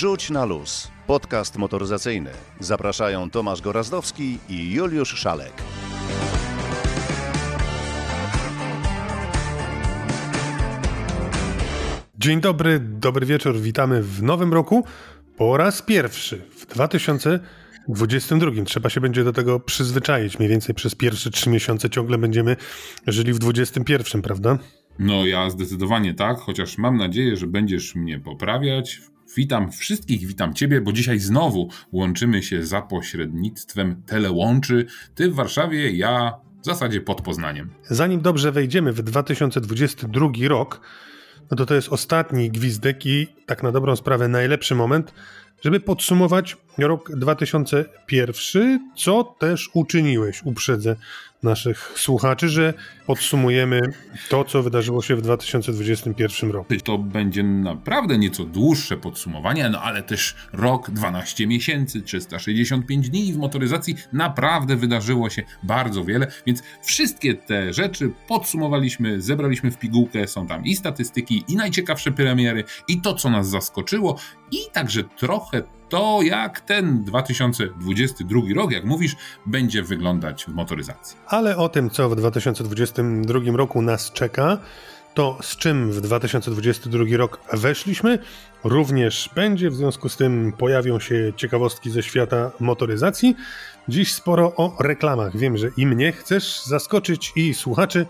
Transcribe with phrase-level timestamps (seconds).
[0.00, 0.90] Rzuć na luz.
[1.06, 2.30] Podcast motoryzacyjny.
[2.60, 5.52] Zapraszają Tomasz Gorazdowski i Juliusz Szalek.
[12.18, 13.60] Dzień dobry, dobry wieczór.
[13.60, 14.84] Witamy w nowym roku.
[15.36, 18.64] Po raz pierwszy w 2022.
[18.64, 20.38] Trzeba się będzie do tego przyzwyczaić.
[20.38, 22.56] Mniej więcej przez pierwsze trzy miesiące ciągle będziemy
[23.06, 24.58] żyli w 2021, prawda?
[24.98, 29.00] No ja zdecydowanie tak, chociaż mam nadzieję, że będziesz mnie poprawiać.
[29.36, 34.86] Witam wszystkich, witam Ciebie, bo dzisiaj znowu łączymy się za pośrednictwem telełączy.
[35.14, 37.70] Ty w Warszawie, ja w zasadzie pod Poznaniem.
[37.82, 40.80] Zanim dobrze wejdziemy w 2022 rok,
[41.50, 45.14] no to to jest ostatni gwizdek i tak na dobrą sprawę najlepszy moment,
[45.60, 46.56] żeby podsumować
[46.86, 50.96] rok 2001, co też uczyniłeś, uprzedzę
[51.42, 52.74] naszych słuchaczy, że
[53.06, 53.80] podsumujemy
[54.28, 56.74] to, co wydarzyło się w 2021 roku.
[56.84, 63.36] To będzie naprawdę nieco dłuższe podsumowanie, no ale też rok, 12 miesięcy, 365 dni w
[63.36, 70.46] motoryzacji naprawdę wydarzyło się bardzo wiele, więc wszystkie te rzeczy podsumowaliśmy, zebraliśmy w pigułkę, są
[70.46, 74.18] tam i statystyki, i najciekawsze premiery, i to, co nas zaskoczyło,
[74.52, 81.16] i także trochę to, jak ten 2022 rok, jak mówisz, będzie wyglądać w motoryzacji.
[81.26, 84.58] Ale o tym, co w 2022 roku nas czeka,
[85.14, 88.18] to z czym w 2022 rok weszliśmy,
[88.64, 89.70] również będzie.
[89.70, 93.36] W związku z tym pojawią się ciekawostki ze świata motoryzacji.
[93.88, 95.36] Dziś sporo o reklamach.
[95.36, 98.06] Wiem, że i mnie chcesz zaskoczyć, i słuchaczy.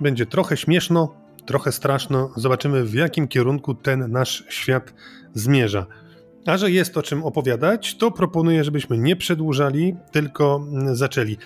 [0.00, 1.14] Będzie trochę śmieszno,
[1.46, 2.30] trochę straszno.
[2.36, 4.94] Zobaczymy, w jakim kierunku ten nasz świat
[5.34, 5.86] zmierza.
[6.46, 11.36] A że jest o czym opowiadać, to proponuję, żebyśmy nie przedłużali, tylko zaczęli.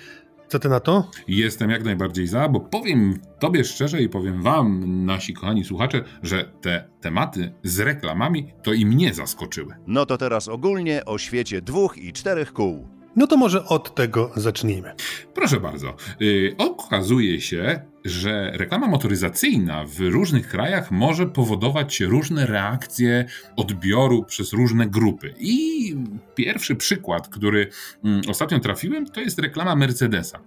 [0.49, 1.11] Co ty na to?
[1.29, 6.45] Jestem jak najbardziej za, bo powiem Tobie szczerze i powiem Wam, nasi kochani słuchacze, że
[6.61, 9.75] te tematy z reklamami to i mnie zaskoczyły.
[9.87, 12.89] No to teraz ogólnie o świecie dwóch i czterech kół.
[13.17, 14.93] No to może od tego zacznijmy.
[15.35, 15.97] Proszę bardzo.
[16.21, 23.25] Yy, okazuje się, że reklama motoryzacyjna w różnych krajach może powodować różne reakcje
[23.57, 25.35] odbioru przez różne grupy.
[25.39, 25.95] I
[26.35, 27.69] pierwszy przykład, który
[28.05, 30.41] mm, ostatnio trafiłem, to jest reklama Mercedesa.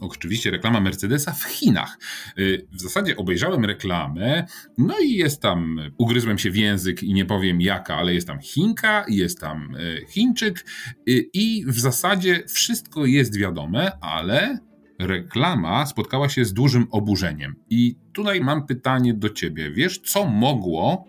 [0.00, 1.98] Oczywiście reklama Mercedesa w Chinach.
[2.38, 4.46] Y, w zasadzie obejrzałem reklamę,
[4.78, 8.40] no i jest tam, ugryzłem się w język i nie powiem jaka, ale jest tam
[8.40, 10.66] Chinka, jest tam y, Chińczyk
[11.08, 14.58] y, i w zasadzie wszystko jest wiadome, ale
[14.98, 17.54] reklama spotkała się z dużym oburzeniem.
[17.70, 19.70] I tutaj mam pytanie do ciebie.
[19.70, 21.04] Wiesz, co mogło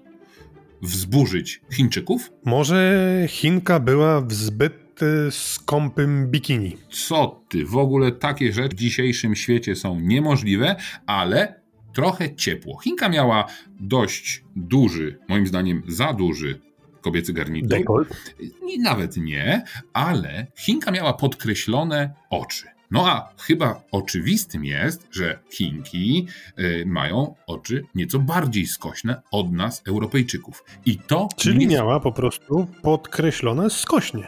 [0.82, 2.32] wzburzyć Chińczyków?
[2.46, 6.78] Może Chinka była w zbyt y, skąpym bikini.
[6.90, 7.66] Co ty?
[7.66, 11.62] W ogóle takie rzeczy w dzisiejszym świecie są niemożliwe, ale
[11.94, 12.80] trochę ciepło.
[12.80, 13.46] Chinka miała
[13.80, 16.60] dość duży, moim zdaniem za duży
[17.02, 17.70] kobiecy garnitur.
[17.70, 18.36] Dekolt?
[18.80, 19.64] Nawet nie,
[19.94, 22.79] ale Chinka miała podkreślone oczy.
[22.92, 26.28] No a chyba oczywistym jest, że Chinki
[26.60, 30.64] y, mają oczy nieco bardziej skośne od nas, Europejczyków.
[30.86, 31.28] I to.
[31.38, 31.68] Czyli nie...
[31.68, 34.28] miała po prostu podkreślone skośnie.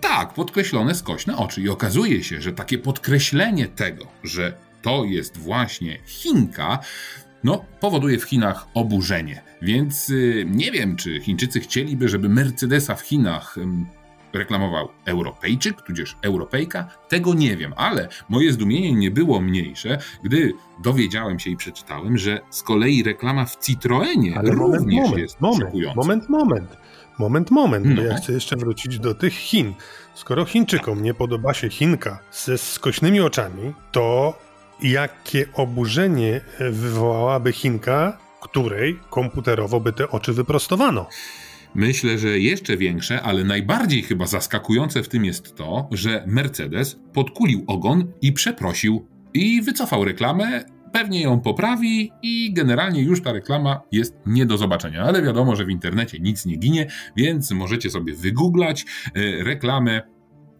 [0.00, 1.62] Tak, podkreślone skośne oczy.
[1.62, 6.78] I okazuje się, że takie podkreślenie tego, że to jest właśnie Chinka,
[7.44, 9.42] no, powoduje w Chinach oburzenie.
[9.62, 13.56] Więc y, nie wiem, czy Chińczycy chcieliby, żeby Mercedesa w Chinach
[14.32, 20.52] reklamował Europejczyk, tudzież Europejka, tego nie wiem, ale moje zdumienie nie było mniejsze, gdy
[20.82, 25.40] dowiedziałem się i przeczytałem, że z kolei reklama w Citroenie ale również moment, moment, jest
[25.40, 26.76] moment, Moment, moment,
[27.18, 27.94] moment, moment, no.
[27.96, 29.74] bo ja chcę jeszcze wrócić do tych Chin.
[30.14, 34.38] Skoro Chińczykom nie podoba się Chinka ze skośnymi oczami, to
[34.82, 36.40] jakie oburzenie
[36.70, 41.06] wywołałaby Chinka, której komputerowo by te oczy wyprostowano?
[41.74, 47.64] Myślę, że jeszcze większe, ale najbardziej chyba zaskakujące w tym jest to, że Mercedes podkulił
[47.66, 54.16] ogon i przeprosił i wycofał reklamę, pewnie ją poprawi i generalnie już ta reklama jest
[54.26, 55.02] nie do zobaczenia.
[55.02, 56.86] Ale wiadomo, że w internecie nic nie ginie,
[57.16, 58.84] więc możecie sobie wygooglać
[59.14, 60.02] e, reklamę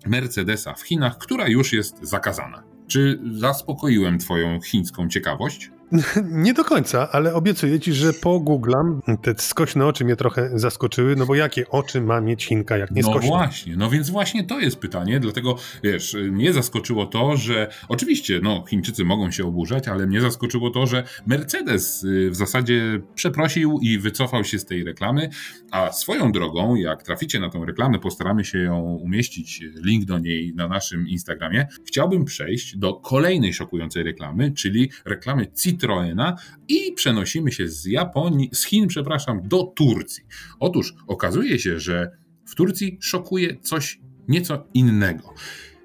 [0.07, 2.62] Mercedesa w Chinach, która już jest zakazana.
[2.87, 5.71] Czy zaspokoiłem Twoją chińską ciekawość?
[6.31, 11.17] Nie do końca, ale obiecuję ci, że po googlam te skośne oczy mnie trochę zaskoczyły,
[11.17, 13.21] no bo jakie oczy ma mieć Chinka, jak nie skośne?
[13.31, 18.41] No właśnie, no więc właśnie to jest pytanie, dlatego wiesz, mnie zaskoczyło to, że oczywiście,
[18.43, 23.79] no Chińczycy mogą się oburzać, ale mnie zaskoczyło to, że Mercedes y, w zasadzie przeprosił
[23.83, 25.31] i wycofał się z tej reklamy,
[25.71, 30.53] a swoją drogą, jak traficie na tą reklamę, postaramy się ją umieścić, link do niej
[30.55, 36.37] na naszym Instagramie, chciałbym przejść do kolejnej szokującej reklamy, czyli reklamy CIT Citroena
[36.69, 40.25] i przenosimy się z Japonii, z Chin, przepraszam, do Turcji.
[40.61, 42.11] Otóż okazuje się, że
[42.47, 45.35] w Turcji szokuje coś nieco innego.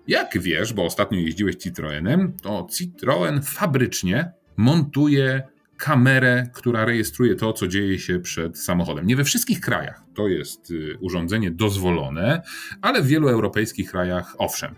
[0.08, 5.44] Jak wiesz, bo ostatnio jeździłeś Citroenem, to Citroen fabrycznie montuje
[5.78, 9.08] kamerę, która rejestruje to, co dzieje się przed samochodem.
[9.08, 12.42] Nie we wszystkich krajach to jest y, urządzenie dozwolone,
[12.82, 14.76] ale w wielu europejskich krajach owszem.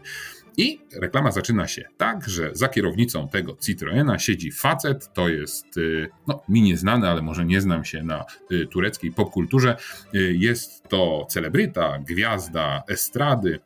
[0.58, 6.10] I reklama zaczyna się tak, że za kierownicą tego Citroena siedzi facet, to jest, y,
[6.28, 9.78] no mi nieznany, ale może nie znam się na y, tureckiej popkulturze,
[10.14, 13.60] jest to celebryta, gwiazda estrady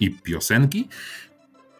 [0.00, 0.88] i piosenki,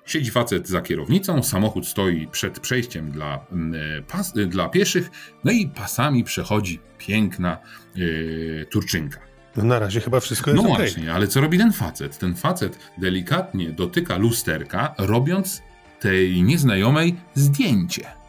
[0.06, 3.46] Siedzi facet za kierownicą, samochód stoi przed przejściem dla,
[4.08, 5.10] pas, dla pieszych,
[5.44, 7.58] no i pasami przechodzi piękna
[7.94, 9.31] yy, Turczynka.
[9.56, 10.84] No na razie chyba wszystko jest No okay.
[10.84, 12.18] właśnie, ale co robi ten facet?
[12.18, 15.62] Ten facet delikatnie dotyka lusterka, robiąc
[16.00, 18.21] tej nieznajomej zdjęcie.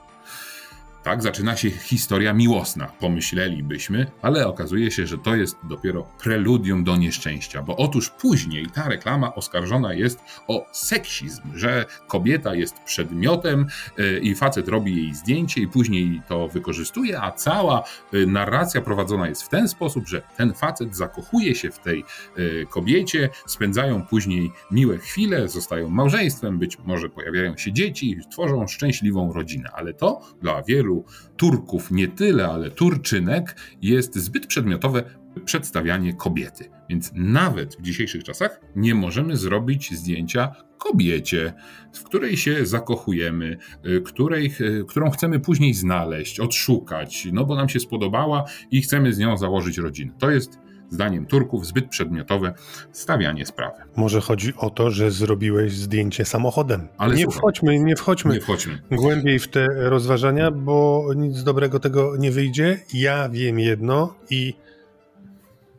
[1.04, 6.98] Tak zaczyna się historia miłosna, pomyślelibyśmy, ale okazuje się, że to jest dopiero preludium do
[6.98, 13.68] nieszczęścia, bo otóż później ta reklama oskarżona jest o seksizm, że kobieta jest przedmiotem
[13.98, 17.84] e, i facet robi jej zdjęcie i później to wykorzystuje, a cała
[18.14, 22.66] e, narracja prowadzona jest w ten sposób, że ten facet zakochuje się w tej e,
[22.66, 29.70] kobiecie, spędzają później miłe chwile, zostają małżeństwem, być może pojawiają się dzieci, tworzą szczęśliwą rodzinę,
[29.74, 31.06] ale to dla wielu wielu
[31.38, 35.04] Turków nie tyle, ale Turczynek jest zbyt przedmiotowe
[35.46, 36.70] przedstawianie kobiety.
[36.90, 41.54] Więc nawet w dzisiejszych czasach nie możemy zrobić zdjęcia kobiecie,
[41.94, 47.70] w której się zakochujemy, y, której, y, którą chcemy później znaleźć, odszukać, no bo nam
[47.70, 50.14] się spodobała i chcemy z nią założyć rodzinę.
[50.20, 50.60] To jest
[50.94, 52.54] zdaniem Turków zbyt przedmiotowe
[52.92, 53.76] stawianie sprawy.
[53.96, 56.88] Może chodzi o to, że zrobiłeś zdjęcie samochodem.
[56.98, 62.18] Ale nie wchodźmy, nie wchodźmy, nie wchodźmy głębiej w te rozważania, bo nic dobrego tego
[62.18, 62.80] nie wyjdzie.
[62.94, 64.54] Ja wiem jedno i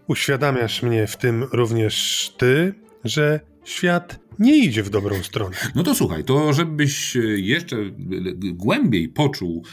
[0.07, 2.75] uświadamiasz mnie w tym również ty,
[3.05, 5.57] że świat nie idzie w dobrą stronę.
[5.75, 7.77] No to słuchaj, to żebyś jeszcze
[8.53, 9.65] głębiej poczuł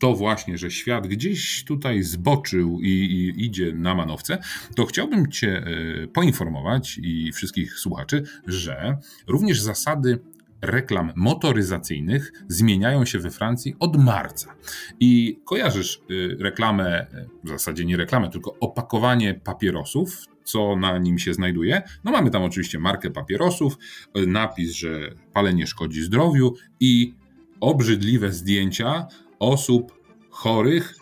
[0.00, 4.38] to właśnie, że świat gdzieś tutaj zboczył i, i, idzie na manowce,
[4.76, 5.62] to chciałbym Cię
[6.04, 10.18] e, poinformować i wszystkich słuchaczy, że również zasady
[10.62, 14.54] reklam motoryzacyjnych zmieniają się we Francji od marca.
[15.00, 21.18] I kojarzysz e, reklamę, e, w zasadzie nie reklamę, tylko opakowanie papierosów, co na nim
[21.18, 21.82] się znajduje.
[22.04, 23.78] No mamy tam oczywiście markę papierosów,
[24.26, 27.14] napis, że palenie szkodzi zdrowiu i
[27.60, 29.06] obrzydliwe zdjęcia
[29.40, 30.00] osób
[30.30, 30.94] chorych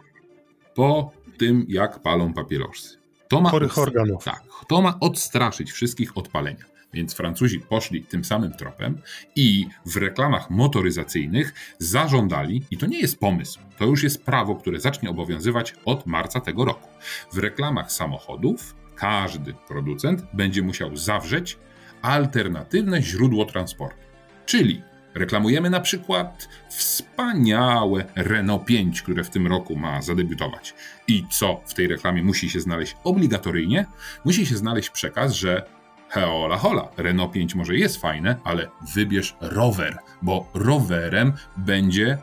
[0.74, 2.98] po tym, jak palą papierosy.
[3.28, 4.24] To ma chorych organów.
[4.24, 6.64] Tak, to ma odstraszyć wszystkich od palenia.
[6.92, 8.98] Więc Francuzi poszli tym samym tropem
[9.36, 14.80] i w reklamach motoryzacyjnych zażądali, i to nie jest pomysł, to już jest prawo, które
[14.80, 16.88] zacznie obowiązywać od marca tego roku.
[17.32, 21.58] W reklamach samochodów każdy producent będzie musiał zawrzeć
[22.02, 24.00] alternatywne źródło transportu.
[24.46, 24.82] Czyli
[25.18, 30.74] Reklamujemy na przykład wspaniałe Renault 5, które w tym roku ma zadebiutować.
[31.08, 33.86] I co w tej reklamie musi się znaleźć obligatoryjnie?
[34.24, 35.62] Musi się znaleźć przekaz, że
[36.08, 42.18] Heola hola, Renault 5 może jest fajne, ale wybierz rower, bo rowerem będzie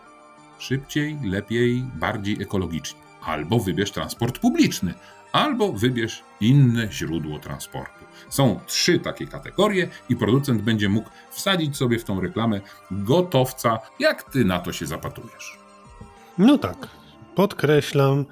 [0.60, 3.00] szybciej, lepiej, bardziej ekologicznie.
[3.22, 4.94] Albo wybierz transport publiczny,
[5.32, 7.95] albo wybierz inne źródło transportu.
[8.30, 14.24] Są trzy takie kategorie i producent będzie mógł wsadzić sobie w tą reklamę gotowca, jak
[14.24, 15.60] ty na to się zapatrujesz.
[16.38, 16.88] No tak,
[17.36, 18.26] podkreślam,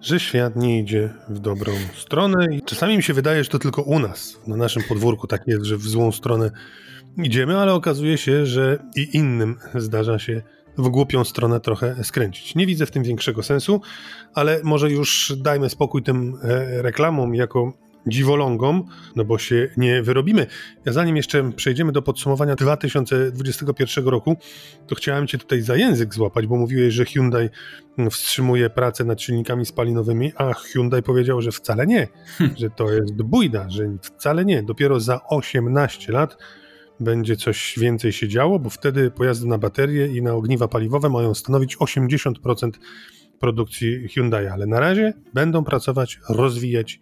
[0.00, 3.82] że świat nie idzie w dobrą stronę i czasami mi się wydaje, że to tylko
[3.82, 6.50] u nas, na naszym podwórku tak jest, że w złą stronę
[7.16, 10.42] idziemy, ale okazuje się, że i innym zdarza się
[10.78, 12.54] w głupią stronę trochę skręcić.
[12.54, 13.80] Nie widzę w tym większego sensu,
[14.34, 17.72] ale może już dajmy spokój tym e, reklamom jako
[18.06, 18.84] dziwolągom,
[19.16, 20.46] no bo się nie wyrobimy.
[20.84, 24.36] Ja zanim jeszcze przejdziemy do podsumowania 2021 roku,
[24.86, 27.48] to chciałem Cię tutaj za język złapać, bo mówiłeś, że Hyundai
[28.10, 32.50] wstrzymuje pracę nad silnikami spalinowymi, a Hyundai powiedział, że wcale nie, hm.
[32.56, 34.62] że to jest bójda, że wcale nie.
[34.62, 36.36] Dopiero za 18 lat
[37.00, 41.34] będzie coś więcej się działo, bo wtedy pojazdy na baterie i na ogniwa paliwowe mają
[41.34, 42.70] stanowić 80%
[43.38, 47.00] produkcji Hyundai, ale na razie będą pracować, rozwijać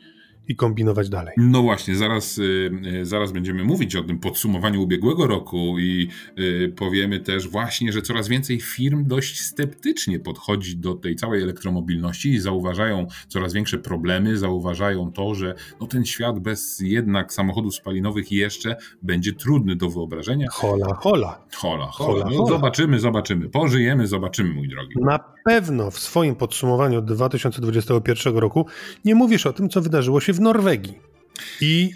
[0.49, 1.35] i kombinować dalej.
[1.37, 6.73] No właśnie, zaraz, y, y, zaraz będziemy mówić o tym podsumowaniu ubiegłego roku i y,
[6.76, 12.41] powiemy też właśnie, że coraz więcej firm dość sceptycznie podchodzi do tej całej elektromobilności i
[12.41, 18.76] zauważają coraz większe problemy, zauważają to, że no ten świat bez jednak samochodów spalinowych jeszcze
[19.03, 20.49] będzie trudny do wyobrażenia.
[20.53, 21.47] Hola, hola.
[21.57, 22.25] Hola, hola.
[22.25, 23.49] hola, no, Zobaczymy, zobaczymy.
[23.49, 24.95] Pożyjemy, zobaczymy, mój drogi.
[25.00, 28.67] Na pewno w swoim podsumowaniu 2021 roku
[29.05, 30.99] nie mówisz o tym, co wydarzyło się w Norwegii.
[31.61, 31.91] I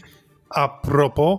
[0.50, 1.38] a propos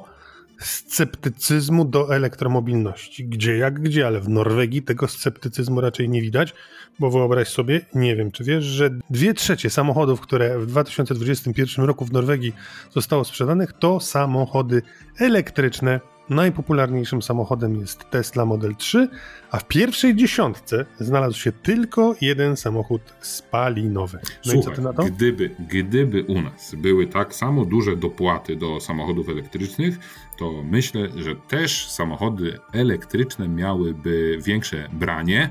[0.59, 3.25] sceptycyzmu do elektromobilności.
[3.25, 6.53] Gdzie jak gdzie, ale w Norwegii tego sceptycyzmu raczej nie widać,
[6.99, 12.05] bo wyobraź sobie, nie wiem czy wiesz, że dwie trzecie samochodów, które w 2021 roku
[12.05, 12.53] w Norwegii
[12.89, 14.81] zostało sprzedanych, to samochody
[15.19, 15.99] elektryczne
[16.31, 19.09] najpopularniejszym samochodem jest Tesla Model 3,
[19.51, 24.19] a w pierwszej dziesiątce znalazł się tylko jeden samochód spalinowy.
[24.23, 25.03] No Słuchaj, i co ty na to?
[25.03, 29.99] Gdyby, gdyby u nas były tak samo duże dopłaty do samochodów elektrycznych,
[30.37, 35.49] to myślę, że też samochody elektryczne miałyby większe branie.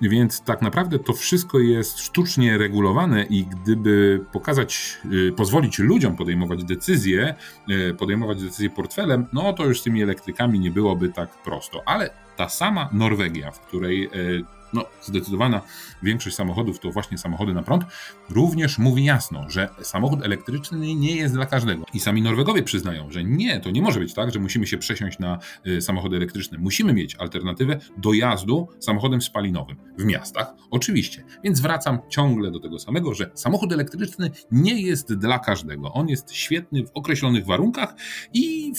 [0.00, 6.64] Więc tak naprawdę to wszystko jest sztucznie regulowane i gdyby pokazać, y, pozwolić ludziom podejmować
[6.64, 7.34] decyzje,
[7.70, 11.82] y, podejmować decyzje portfelem, no to już z tymi elektrykami nie byłoby tak prosto.
[11.86, 15.60] Ale ta sama Norwegia, w której y, no, zdecydowana
[16.02, 17.84] większość samochodów to właśnie samochody na prąd,
[18.30, 21.84] również mówi jasno, że samochód elektryczny nie jest dla każdego.
[21.94, 25.18] I sami Norwegowie przyznają, że nie, to nie może być tak, że musimy się przesiąść
[25.18, 26.58] na y, samochody elektryczne.
[26.58, 31.24] Musimy mieć alternatywę dojazdu samochodem spalinowym w miastach, oczywiście.
[31.44, 35.92] Więc wracam ciągle do tego samego, że samochód elektryczny nie jest dla każdego.
[35.92, 37.94] On jest świetny w określonych warunkach
[38.32, 38.72] i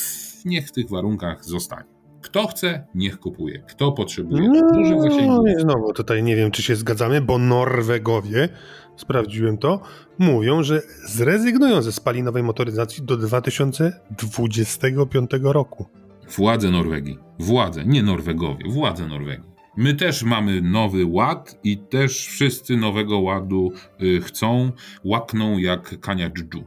[0.45, 1.94] niech w tych warunkach zostanie.
[2.25, 3.59] Kto chce, niech kupuje.
[3.59, 5.45] Kto potrzebuje no, dużych zasięgów.
[5.65, 8.49] No, tutaj nie wiem, czy się zgadzamy, bo Norwegowie,
[8.95, 9.81] sprawdziłem to,
[10.19, 15.85] mówią, że zrezygnują ze spalinowej motoryzacji do 2025 roku.
[16.37, 19.49] Władze Norwegii, władze, nie Norwegowie, władze Norwegii.
[19.77, 24.71] My też mamy nowy ład i też wszyscy nowego ładu y, chcą,
[25.03, 26.63] łakną jak kania dżdżu.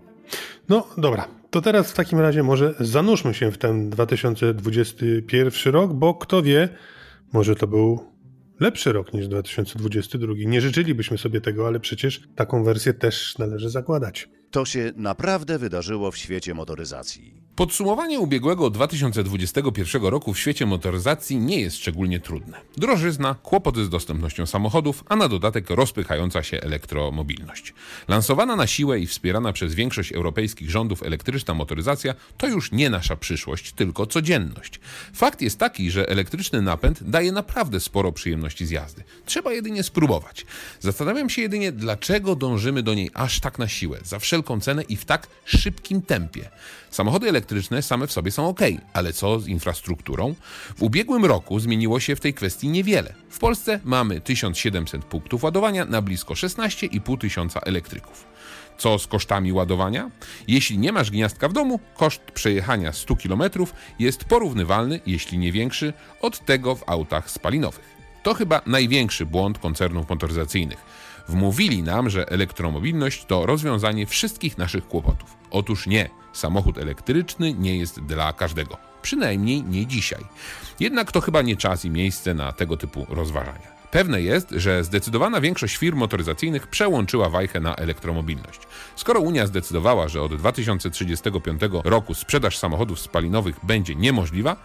[0.68, 6.14] No dobra, to teraz w takim razie może zanurzmy się w ten 2021 rok, bo
[6.14, 6.68] kto wie,
[7.32, 8.00] może to był
[8.60, 10.34] lepszy rok niż 2022.
[10.46, 14.28] Nie życzylibyśmy sobie tego, ale przecież taką wersję też należy zakładać.
[14.50, 17.48] To się naprawdę wydarzyło w świecie motoryzacji.
[17.58, 22.60] Podsumowanie ubiegłego 2021 roku w świecie motoryzacji nie jest szczególnie trudne.
[22.76, 27.74] Drożyzna, kłopoty z dostępnością samochodów, a na dodatek rozpychająca się elektromobilność.
[28.08, 33.16] Lansowana na siłę i wspierana przez większość europejskich rządów elektryczna motoryzacja to już nie nasza
[33.16, 34.80] przyszłość, tylko codzienność.
[35.14, 39.04] Fakt jest taki, że elektryczny napęd daje naprawdę sporo przyjemności z jazdy.
[39.24, 40.46] Trzeba jedynie spróbować.
[40.80, 44.96] Zastanawiam się jedynie, dlaczego dążymy do niej aż tak na siłę, za wszelką cenę i
[44.96, 46.48] w tak szybkim tempie.
[46.90, 48.60] Samochody elektryczne same w sobie są ok,
[48.92, 50.34] ale co z infrastrukturą?
[50.76, 53.14] W ubiegłym roku zmieniło się w tej kwestii niewiele.
[53.30, 58.26] W Polsce mamy 1700 punktów ładowania na blisko 16,5 tysiąca elektryków.
[58.78, 60.10] Co z kosztami ładowania?
[60.48, 63.42] Jeśli nie masz gniazdka w domu, koszt przejechania 100 km
[63.98, 67.98] jest porównywalny, jeśli nie większy, od tego w autach spalinowych.
[68.22, 70.78] To chyba największy błąd koncernów motoryzacyjnych.
[71.28, 75.36] Wmówili nam, że elektromobilność to rozwiązanie wszystkich naszych kłopotów.
[75.50, 78.76] Otóż nie, samochód elektryczny nie jest dla każdego.
[79.02, 80.24] Przynajmniej nie dzisiaj.
[80.80, 83.78] Jednak to chyba nie czas i miejsce na tego typu rozważania.
[83.90, 88.60] Pewne jest, że zdecydowana większość firm motoryzacyjnych przełączyła wajchę na elektromobilność.
[88.96, 94.56] Skoro Unia zdecydowała, że od 2035 roku sprzedaż samochodów spalinowych będzie niemożliwa,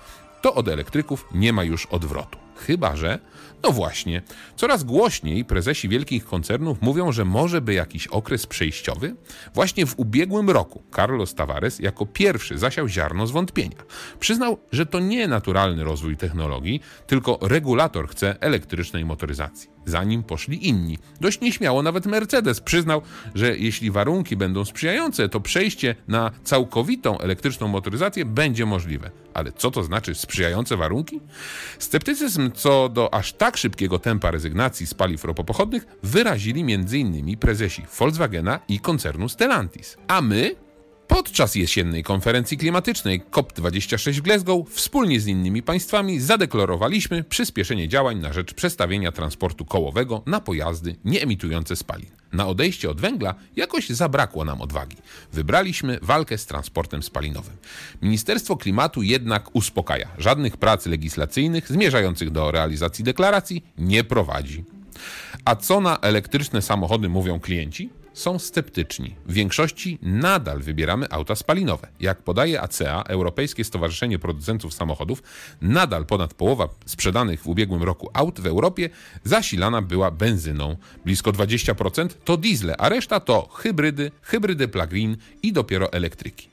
[0.41, 2.37] to od elektryków nie ma już odwrotu.
[2.55, 3.19] Chyba, że
[3.63, 4.21] no właśnie,
[4.55, 9.15] coraz głośniej prezesi wielkich koncernów mówią, że może by jakiś okres przejściowy.
[9.53, 13.77] Właśnie w ubiegłym roku Carlos Tavares jako pierwszy zasiał ziarno zwątpienia.
[14.19, 19.72] Przyznał, że to nie naturalny rozwój technologii, tylko regulator chce elektrycznej motoryzacji.
[19.85, 20.97] Zanim poszli inni.
[21.21, 23.01] Dość nieśmiało nawet Mercedes przyznał,
[23.35, 29.11] że jeśli warunki będą sprzyjające, to przejście na całkowitą elektryczną motoryzację będzie możliwe.
[29.33, 31.19] Ale co to znaczy sprzyjające warunki?
[31.79, 37.37] Sceptycyzm co do aż tak szybkiego tempa rezygnacji z paliw ropopochodnych wyrazili m.in.
[37.37, 39.97] prezesi Volkswagena i koncernu Stellantis.
[40.07, 40.55] A my
[41.07, 48.33] Podczas jesiennej konferencji klimatycznej COP26 w Glasgow wspólnie z innymi państwami zadeklarowaliśmy przyspieszenie działań na
[48.33, 52.09] rzecz przestawienia transportu kołowego na pojazdy nieemitujące spalin.
[52.33, 54.97] Na odejście od węgla jakoś zabrakło nam odwagi.
[55.33, 57.57] Wybraliśmy walkę z transportem spalinowym.
[58.01, 60.07] Ministerstwo Klimatu jednak uspokaja.
[60.17, 64.63] Żadnych prac legislacyjnych zmierzających do realizacji deklaracji nie prowadzi.
[65.45, 67.89] A co na elektryczne samochody mówią klienci?
[68.13, 69.15] Są sceptyczni.
[69.25, 71.87] W większości nadal wybieramy auta spalinowe.
[71.99, 75.23] Jak podaje ACEA, Europejskie Stowarzyszenie Producentów Samochodów,
[75.61, 78.89] nadal ponad połowa sprzedanych w ubiegłym roku aut w Europie
[79.23, 80.75] zasilana była benzyną.
[81.05, 86.52] Blisko 20% to diesle, a reszta to hybrydy, hybrydy plug-in i dopiero elektryki.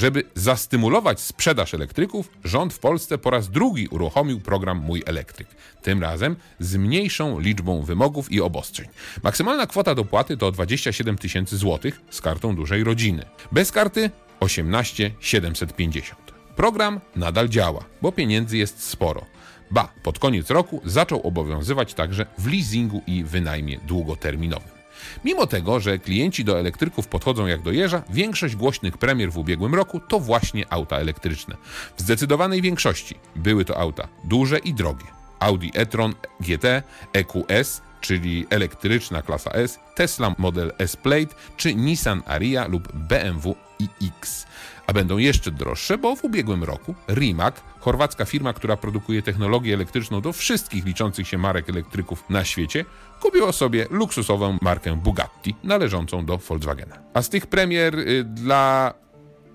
[0.00, 5.48] Żeby zastymulować sprzedaż elektryków, rząd w Polsce po raz drugi uruchomił program Mój Elektryk.
[5.82, 8.88] Tym razem z mniejszą liczbą wymogów i obostrzeń.
[9.22, 13.24] Maksymalna kwota dopłaty to 27 tysięcy złotych z kartą dużej rodziny.
[13.52, 16.20] Bez karty 18 750.
[16.56, 19.26] Program nadal działa, bo pieniędzy jest sporo.
[19.70, 24.79] Ba, pod koniec roku zaczął obowiązywać także w leasingu i wynajmie długoterminowym.
[25.24, 29.74] Mimo tego, że klienci do elektryków podchodzą jak do jeża, większość głośnych premier w ubiegłym
[29.74, 31.56] roku to właśnie auta elektryczne.
[31.96, 35.06] W zdecydowanej większości były to auta duże i drogie.
[35.38, 42.68] Audi e-tron GT, EQS, czyli elektryczna klasa S, Tesla Model S Plate czy Nissan Ariya
[42.68, 44.46] lub BMW iX.
[44.86, 50.20] A będą jeszcze droższe, bo w ubiegłym roku Rimac, chorwacka firma, która produkuje technologię elektryczną
[50.20, 52.84] do wszystkich liczących się marek elektryków na świecie,
[53.20, 56.98] kupiła sobie luksusową markę Bugatti należącą do Volkswagena.
[57.14, 58.94] A z tych premier y, dla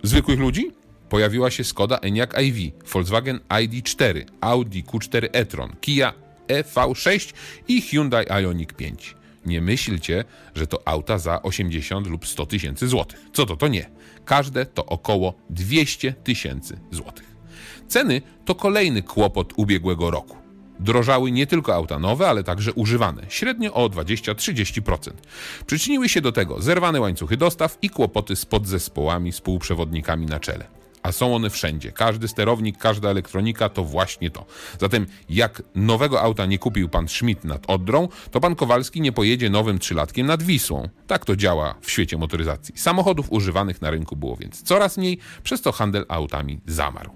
[0.04, 0.72] zwykłych ludzi
[1.10, 2.60] pojawiła się Skoda Enyaq iV,
[2.94, 6.14] Volkswagen ID4, Audi Q4 e-tron, Kia
[6.48, 7.34] EV6
[7.68, 9.16] i Hyundai Ioniq 5.
[9.46, 13.20] Nie myślcie, że to auta za 80 lub 100 tysięcy złotych.
[13.34, 13.90] Co to, to nie.
[14.26, 17.36] Każde to około 200 tysięcy złotych.
[17.88, 20.38] Ceny to kolejny kłopot ubiegłego roku.
[20.80, 25.12] Drożały nie tylko auta nowe, ale także używane, średnio o 20-30%.
[25.66, 30.75] Przyczyniły się do tego zerwane łańcuchy dostaw i kłopoty z podzespołami, współprzewodnikami na czele
[31.06, 31.92] a są one wszędzie.
[31.92, 34.46] Każdy sterownik, każda elektronika to właśnie to.
[34.80, 39.50] Zatem jak nowego auta nie kupił pan Schmidt nad Odrą, to pan Kowalski nie pojedzie
[39.50, 40.90] nowym trzylatkiem nad Wisłą.
[41.08, 42.78] Tak to działa w świecie motoryzacji.
[42.78, 47.12] Samochodów używanych na rynku było więc coraz mniej, przez co handel autami zamarł.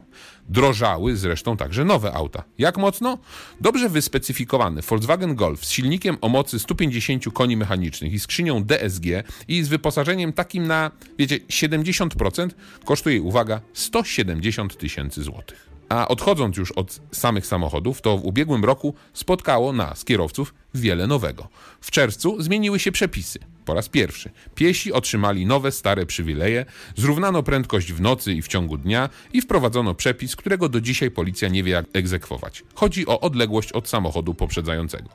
[0.49, 2.43] Drożały zresztą także nowe auta.
[2.57, 3.17] Jak mocno?
[3.61, 9.05] Dobrze wyspecyfikowany Volkswagen Golf z silnikiem o mocy 150 koni mechanicznych i skrzynią DSG
[9.47, 12.49] i z wyposażeniem takim na, wiecie, 70%
[12.85, 15.69] kosztuje, uwaga, 170 tysięcy złotych.
[15.89, 21.47] A odchodząc już od samych samochodów, to w ubiegłym roku spotkało nas, kierowców, wiele nowego.
[21.81, 23.39] W czerwcu zmieniły się przepisy.
[23.69, 28.77] Po raz pierwszy piesi otrzymali nowe, stare przywileje, zrównano prędkość w nocy i w ciągu
[28.77, 32.63] dnia i wprowadzono przepis, którego do dzisiaj policja nie wie jak egzekwować.
[32.73, 35.09] Chodzi o odległość od samochodu poprzedzającego.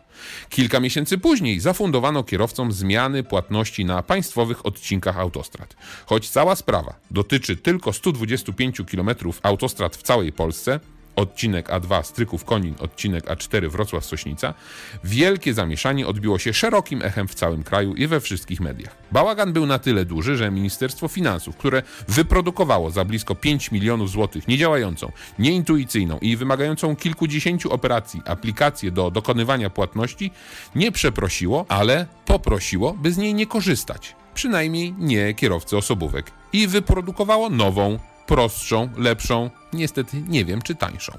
[0.49, 5.77] Kilka miesięcy później zafundowano kierowcom zmiany płatności na państwowych odcinkach autostrad.
[6.07, 9.11] Choć cała sprawa dotyczy tylko 125 km
[9.43, 10.81] autostrad w całej Polsce,
[11.17, 14.55] odcinek A2 Stryków Konin, odcinek A4 Wrocław Sośnica,
[15.05, 18.97] wielkie zamieszanie odbiło się szerokim echem w całym kraju i we wszystkich mediach.
[19.13, 24.49] Bałagan był na tyle duży, że Ministerstwo Finansów, które wyprodukowało za blisko 5 milionów złotych
[24.49, 30.31] niedziałającą, nieintuicyjną i wymagającą kilkudziesięciu operacji aplikację do dokonywania płatności,
[30.75, 34.17] nie przeprosiło, ale poprosiło, by z niej nie korzystać.
[34.35, 36.31] Przynajmniej nie kierowcy osobówek.
[36.53, 41.19] I wyprodukowało nową, prostszą, lepszą, niestety nie wiem czy tańszą.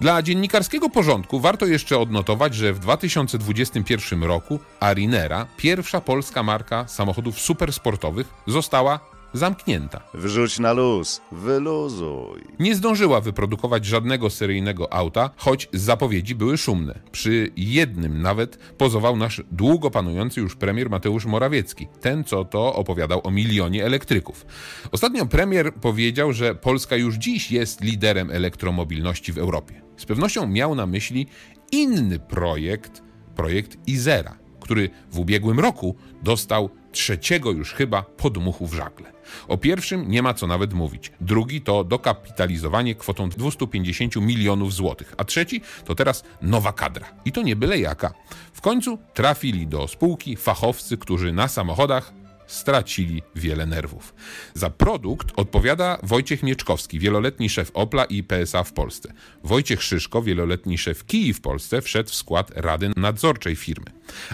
[0.00, 7.40] Dla dziennikarskiego porządku warto jeszcze odnotować, że w 2021 roku Arinera, pierwsza polska marka samochodów
[7.40, 9.00] supersportowych, została
[9.32, 10.00] zamknięta.
[10.14, 12.42] Wrzuć na luz, wyluzuj.
[12.58, 16.98] Nie zdążyła wyprodukować żadnego seryjnego auta, choć zapowiedzi były szumne.
[17.12, 23.20] Przy jednym nawet pozował nasz długo panujący już premier Mateusz Morawiecki, ten co to opowiadał
[23.24, 24.46] o milionie elektryków.
[24.92, 29.82] Ostatnio premier powiedział, że Polska już dziś jest liderem elektromobilności w Europie.
[29.96, 31.26] Z pewnością miał na myśli
[31.72, 33.02] inny projekt,
[33.36, 39.12] projekt Izera, który w ubiegłym roku dostał trzeciego już chyba podmuchu w żagle.
[39.48, 41.12] O pierwszym nie ma co nawet mówić.
[41.20, 47.06] Drugi to dokapitalizowanie kwotą 250 milionów złotych, a trzeci to teraz nowa kadra.
[47.24, 48.14] I to nie byle jaka.
[48.52, 52.12] W końcu trafili do spółki fachowcy, którzy na samochodach
[52.52, 54.14] stracili wiele nerwów.
[54.54, 59.12] Za produkt odpowiada Wojciech Mieczkowski, wieloletni szef Opla i PSA w Polsce.
[59.44, 63.86] Wojciech Szyszko, wieloletni szef Kii w Polsce, wszedł w skład rady nadzorczej firmy.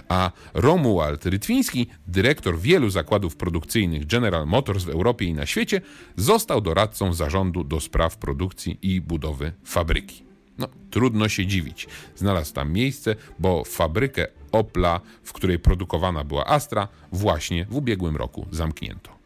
[0.09, 5.81] A Romuald Rytwiński, dyrektor wielu zakładów produkcyjnych General Motors w Europie i na świecie,
[6.17, 10.29] został doradcą zarządu do spraw produkcji i budowy fabryki.
[10.59, 11.87] No, trudno się dziwić.
[12.17, 18.47] Znalazł tam miejsce, bo fabrykę Opla, w której produkowana była Astra, właśnie w ubiegłym roku
[18.51, 19.19] zamknięto.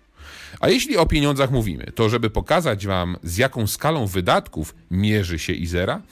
[0.60, 5.52] A jeśli o pieniądzach mówimy, to żeby pokazać Wam, z jaką skalą wydatków mierzy się
[5.52, 6.02] Izera,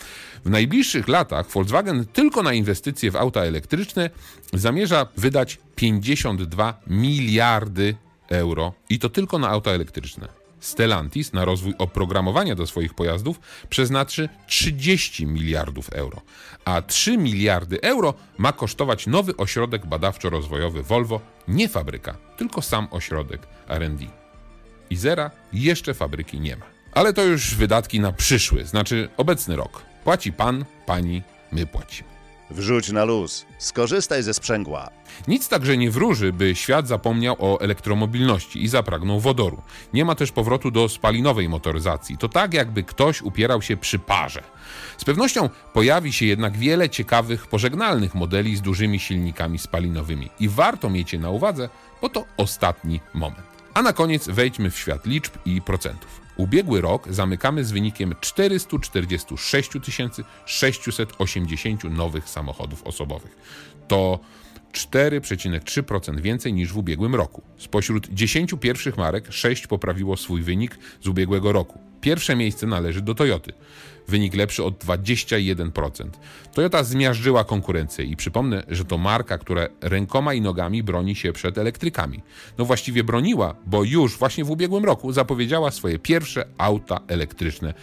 [0.45, 4.11] w najbliższych latach Volkswagen tylko na inwestycje w auta elektryczne
[4.53, 7.95] zamierza wydać 52 miliardy
[8.29, 10.40] euro i to tylko na auta elektryczne.
[10.61, 16.21] Stellantis na rozwój oprogramowania do swoich pojazdów przeznaczy 30 miliardów euro,
[16.65, 23.47] a 3 miliardy euro ma kosztować nowy ośrodek badawczo-rozwojowy Volvo, nie fabryka, tylko sam ośrodek
[23.69, 24.05] R&D.
[24.91, 26.67] Izera jeszcze fabryki nie ma.
[26.93, 29.83] Ale to już wydatki na przyszły, znaczy obecny rok.
[30.05, 32.10] Płaci pan, pani, my płacimy.
[32.51, 34.91] Wrzuć na luz, skorzystaj ze sprzęgła.
[35.29, 39.63] Nic także nie wróży, by świat zapomniał o elektromobilności i zapragnął wodoru.
[39.93, 42.19] Nie ma też powrotu do spalinowej motoryzacji.
[42.19, 44.43] To tak, jakby ktoś upierał się przy parze.
[44.99, 50.91] Z pewnością pojawi się jednak wiele ciekawych, pożegnalnych modeli z dużymi silnikami spalinowymi i warto
[50.91, 51.69] mieć je na uwadze,
[52.03, 53.47] bo to ostatni moment.
[53.75, 56.20] A na koniec wejdźmy w świat liczb i procentów.
[56.41, 59.71] Ubiegły rok zamykamy z wynikiem 446
[60.47, 63.37] 680 nowych samochodów osobowych.
[63.89, 64.21] To
[64.73, 67.43] 4,3% więcej niż w ubiegłym roku.
[67.59, 71.79] Spośród 10 pierwszych marek 6 poprawiło swój wynik z ubiegłego roku.
[72.01, 73.53] Pierwsze miejsce należy do Toyoty.
[74.11, 76.09] Wynik lepszy o 21%.
[76.55, 81.59] Toyota zmiażdżyła konkurencję i przypomnę, że to marka, która rękoma i nogami broni się przed
[81.59, 82.23] elektrykami.
[82.59, 87.75] No właściwie broniła, bo już właśnie w ubiegłym roku zapowiedziała swoje pierwsze auta elektryczne.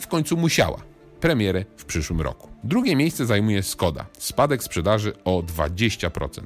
[0.00, 0.95] W końcu musiała
[1.26, 2.48] premierę w przyszłym roku.
[2.64, 6.40] Drugie miejsce zajmuje Skoda, spadek sprzedaży o 20%.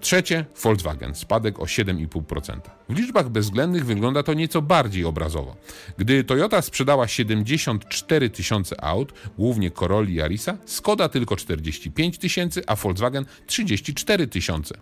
[0.00, 2.60] Trzecie Volkswagen, spadek o 7,5%.
[2.88, 5.56] W liczbach bezwzględnych wygląda to nieco bardziej obrazowo.
[5.98, 12.76] Gdy Toyota sprzedała 74 tysiące aut, głównie Corolla i Arisa, Skoda tylko 45 tysięcy, a
[12.76, 14.74] Volkswagen 34 tysiące.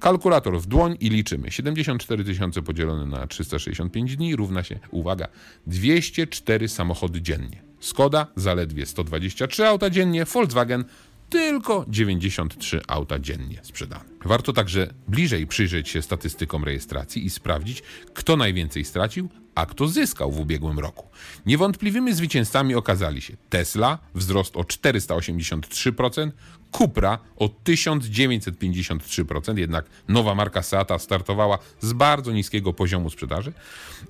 [0.00, 1.50] Kalkulator w dłoń i liczymy.
[1.50, 5.28] 74 tysiące podzielone na 365 dni równa się, uwaga,
[5.66, 7.69] 204 samochody dziennie.
[7.80, 10.84] Skoda zaledwie 123 auta dziennie, Volkswagen
[11.30, 14.04] tylko 93 auta dziennie sprzedane.
[14.24, 17.82] Warto także bliżej przyjrzeć się statystykom rejestracji i sprawdzić,
[18.14, 21.08] kto najwięcej stracił, a kto zyskał w ubiegłym roku.
[21.46, 26.30] Niewątpliwymi zwycięzcami okazali się Tesla, wzrost o 483%,
[26.72, 33.52] Cupra o 1953%, jednak nowa marka Seata startowała z bardzo niskiego poziomu sprzedaży,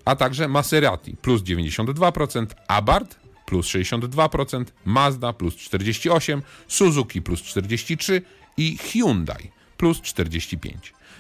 [0.05, 3.20] a także Maserati plus 92%, Abarth
[3.51, 8.21] plus 62%, Mazda plus 48%, Suzuki plus 43%
[8.57, 10.77] i Hyundai plus 45%.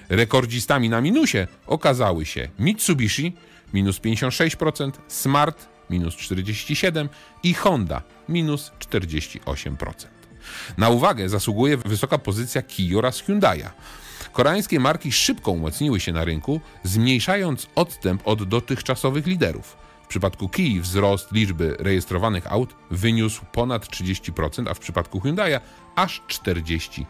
[0.09, 3.33] Rekordzistami na minusie okazały się Mitsubishi
[3.75, 7.09] minus 56%, Smart minus 47%
[7.43, 10.07] i Honda minus 48%.
[10.79, 13.71] Na uwagę zasługuje wysoka pozycja Kia oraz Hyundai'a.
[14.33, 19.80] Koreańskie marki szybko umocniły się na rynku, zmniejszając odstęp od dotychczasowych liderów.
[20.11, 25.61] Przypadku Kia wzrost liczby rejestrowanych aut wyniósł ponad 30%, a w przypadku Hyundai'a
[25.97, 27.05] aż 46%.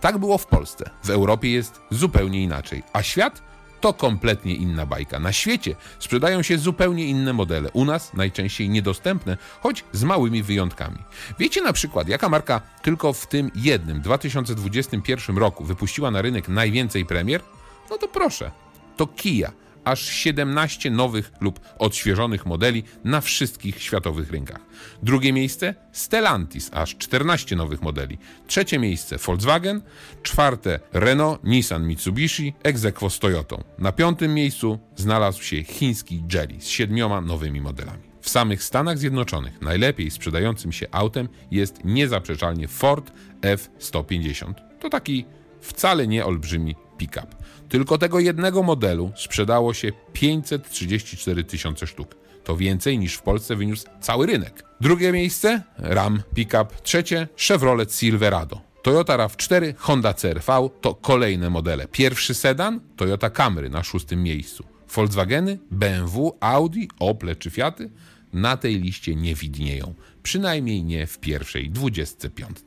[0.00, 0.90] Tak było w Polsce.
[1.04, 3.42] W Europie jest zupełnie inaczej, a świat
[3.80, 5.18] to kompletnie inna bajka.
[5.18, 10.98] Na świecie sprzedają się zupełnie inne modele, u nas najczęściej niedostępne, choć z małymi wyjątkami.
[11.38, 17.06] Wiecie na przykład, jaka marka tylko w tym jednym 2021 roku wypuściła na rynek najwięcej
[17.06, 17.42] premier?
[17.90, 18.50] No to proszę,
[18.96, 19.52] to Kia
[19.86, 24.60] aż 17 nowych lub odświeżonych modeli na wszystkich światowych rynkach.
[25.02, 28.18] Drugie miejsce Stellantis, aż 14 nowych modeli.
[28.46, 29.82] Trzecie miejsce Volkswagen,
[30.22, 33.64] czwarte Renault, Nissan, Mitsubishi, egzekwo z Toyotą.
[33.78, 38.02] Na piątym miejscu znalazł się chiński Jelly z siedmioma nowymi modelami.
[38.20, 44.54] W samych Stanach Zjednoczonych najlepiej sprzedającym się autem jest niezaprzeczalnie Ford F-150.
[44.80, 45.24] To taki
[45.60, 47.26] wcale nie olbrzymi pick-up.
[47.68, 52.14] Tylko tego jednego modelu sprzedało się 534 tysiące sztuk.
[52.44, 54.64] To więcej niż w Polsce wyniósł cały rynek.
[54.80, 58.60] Drugie miejsce Ram Pickup, trzecie Chevrolet Silverado.
[58.82, 61.88] Toyota RAV4, Honda CRV to kolejne modele.
[61.88, 64.64] Pierwszy sedan Toyota Camry na szóstym miejscu.
[64.94, 67.90] Volkswageny, BMW, Audi, Opel czy Fiaty
[68.32, 69.94] na tej liście nie widnieją.
[70.22, 72.58] Przynajmniej nie w pierwszej 25.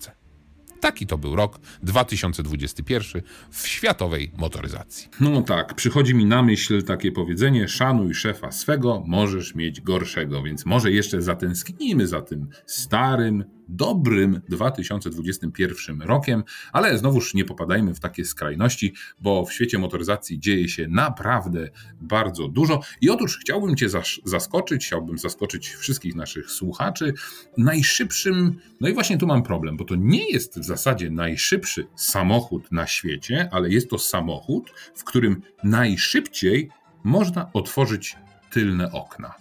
[0.79, 5.09] Taki to był rok 2021 w światowej motoryzacji.
[5.19, 10.65] No tak, przychodzi mi na myśl takie powiedzenie: szanuj szefa swego, możesz mieć gorszego, więc
[10.65, 18.25] może jeszcze zatęsknijmy za tym starym, dobrym 2021 rokiem, ale znowuż nie popadajmy w takie
[18.25, 21.69] skrajności, bo w świecie motoryzacji dzieje się naprawdę
[22.01, 22.81] bardzo dużo.
[23.01, 23.87] I otóż chciałbym Cię
[24.23, 27.13] zaskoczyć, chciałbym zaskoczyć wszystkich naszych słuchaczy
[27.57, 32.71] najszybszym, no i właśnie tu mam problem, bo to nie jest w zasadzie najszybszy samochód
[32.71, 36.69] na świecie, ale jest to samochód, w którym najszybciej
[37.03, 38.15] można otworzyć
[38.49, 39.33] tylne okna.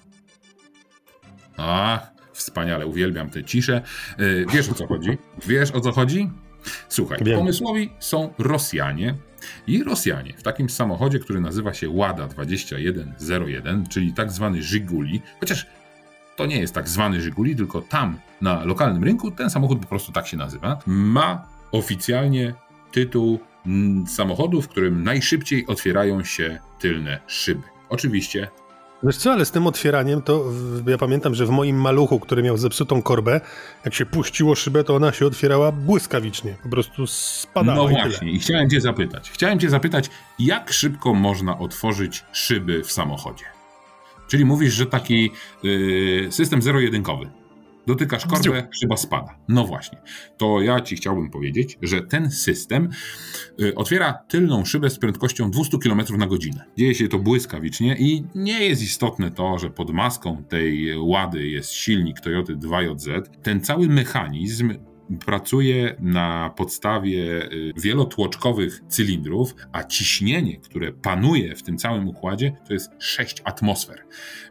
[1.57, 3.83] Ach, Wspaniale, uwielbiam tę ciszę.
[4.19, 5.19] E, wiesz o co chodzi?
[5.47, 6.31] Wiesz o co chodzi?
[6.89, 7.39] Słuchaj, Wiem.
[7.39, 9.15] pomysłowi są Rosjanie
[9.67, 15.67] i Rosjanie w takim samochodzie, który nazywa się Łada 2101, czyli tak zwany Żiguli, chociaż
[16.37, 20.13] to nie jest tak zwany Żiguli, tylko tam na lokalnym rynku ten samochód po prostu
[20.13, 22.55] tak się nazywa, ma oficjalnie
[22.93, 23.39] tytuł
[24.07, 27.63] samochodu, w którym najszybciej otwierają się tylne szyby.
[27.89, 28.49] Oczywiście
[29.03, 30.45] Wiesz co, ale z tym otwieraniem to
[30.87, 33.41] ja pamiętam, że w moim maluchu, który miał zepsutą korbę,
[33.85, 36.57] jak się puściło szybę, to ona się otwierała błyskawicznie.
[36.63, 37.91] Po prostu spadała.
[37.91, 39.31] No i właśnie, i chciałem cię zapytać.
[39.31, 43.45] Chciałem cię zapytać, jak szybko można otworzyć szyby w samochodzie?
[44.29, 45.31] Czyli mówisz, że taki
[45.63, 47.31] yy, system zero-jedynkowy.
[47.89, 49.39] Dotykasz korbę, szyba spada.
[49.49, 49.99] No właśnie.
[50.37, 52.89] To ja ci chciałbym powiedzieć, że ten system
[53.61, 56.65] y, otwiera tylną szybę z prędkością 200 km na godzinę.
[56.79, 61.73] Dzieje się to błyskawicznie i nie jest istotne to, że pod maską tej łady jest
[61.73, 63.23] silnik Toyota 2JZ.
[63.43, 64.75] Ten cały mechanizm
[65.27, 72.73] pracuje na podstawie y, wielotłoczkowych cylindrów, a ciśnienie, które panuje w tym całym układzie, to
[72.73, 74.03] jest 6 atmosfer.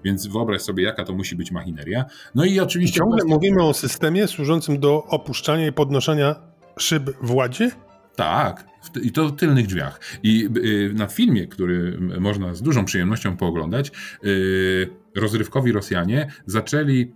[0.03, 2.05] Więc wyobraź sobie, jaka to musi być machineria.
[2.35, 2.99] No i oczywiście.
[2.99, 6.35] Ciągle prosto- mówimy o systemie służącym do opuszczania i podnoszenia
[6.79, 7.71] szyb w ładzie?
[8.15, 8.65] Tak,
[9.01, 9.99] i to w tylnych drzwiach.
[10.23, 13.91] I y, na filmie, który można z dużą przyjemnością pooglądać,
[14.23, 17.11] y, rozrywkowi Rosjanie zaczęli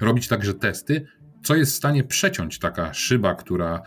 [0.00, 1.06] robić także testy,
[1.42, 3.82] co jest w stanie przeciąć taka szyba, która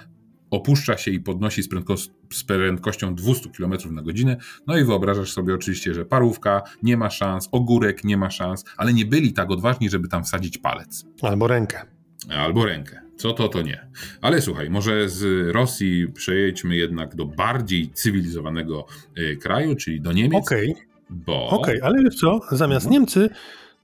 [0.51, 4.37] opuszcza się i podnosi z, prędko- z prędkością 200 km na godzinę.
[4.67, 8.93] No i wyobrażasz sobie oczywiście, że parówka nie ma szans, ogórek nie ma szans, ale
[8.93, 11.05] nie byli tak odważni, żeby tam wsadzić palec.
[11.21, 11.81] Albo rękę.
[12.29, 12.99] Albo rękę.
[13.17, 13.87] Co to, to nie.
[14.21, 18.85] Ale słuchaj, może z Rosji przejedźmy jednak do bardziej cywilizowanego
[19.17, 20.43] y, kraju, czyli do Niemiec.
[20.47, 20.75] Okej,
[21.09, 21.47] Bo.
[21.49, 22.91] okej, ale wiesz co, zamiast Mhm.
[23.01, 23.29] Niemcy,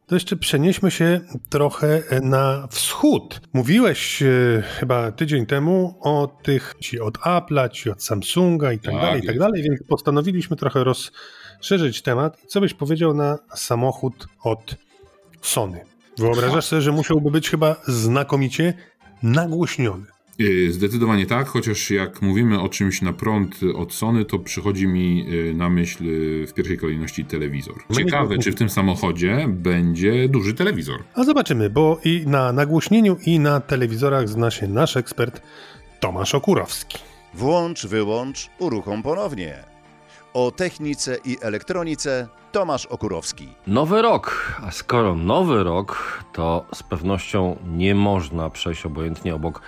[0.10, 1.20] to jeszcze przenieśmy się
[1.50, 3.42] trochę na wschód.
[3.54, 4.28] Mówiłeś e,
[4.62, 9.20] chyba tydzień temu o tych ci od Apple'a, ci od Samsunga i tak, Tak dalej,
[9.20, 9.40] i tak jest.
[9.40, 12.38] dalej, więc postanowiliśmy trochę rozszerzyć temat.
[12.48, 14.76] Co byś powiedział na samochód od
[15.42, 15.82] Sony?
[16.18, 18.74] Wyobrażasz sobie, że musiałby być chyba znakomicie
[19.24, 20.06] nagłośniony.
[20.42, 25.26] Y, Zdecydowanie tak, chociaż jak mówimy o czymś na prąd od Sony, to przychodzi mi
[25.34, 27.76] y, na myśl y, w pierwszej kolejności telewizor.
[27.90, 31.04] No Ciekawe, czy w tym samochodzie będzie duży telewizor.
[31.14, 35.42] A zobaczymy, bo i na nagłośnieniu, i na telewizorach zna się nasz ekspert
[36.00, 36.98] Tomasz Okurowski.
[37.34, 39.64] Włącz, wyłącz, uruchom ponownie.
[40.34, 43.48] O technice i elektronice Tomasz Okurowski.
[43.68, 49.62] Nowy rok, a skoro nowy rok, to z pewnością nie można przejść obojętnie obok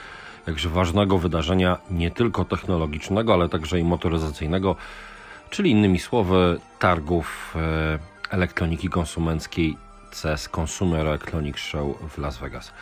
[0.52, 4.76] jakże ważnego wydarzenia, nie tylko technologicznego, ale także i motoryzacyjnego,
[5.50, 9.78] czyli innymi słowy targów e, elektroniki konsumenckiej
[10.12, 12.74] CES Consumer Electronics Show w Las Vegas.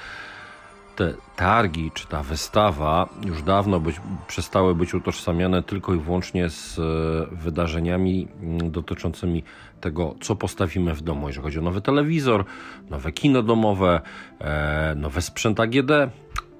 [0.95, 3.95] Te targi czy ta wystawa już dawno być,
[4.27, 9.43] przestały być utożsamiane tylko i wyłącznie z e, wydarzeniami mm, dotyczącymi
[9.81, 12.45] tego, co postawimy w domu, jeżeli chodzi o nowy telewizor,
[12.89, 14.01] nowe kino domowe,
[14.39, 15.91] e, nowy sprzęt AGD.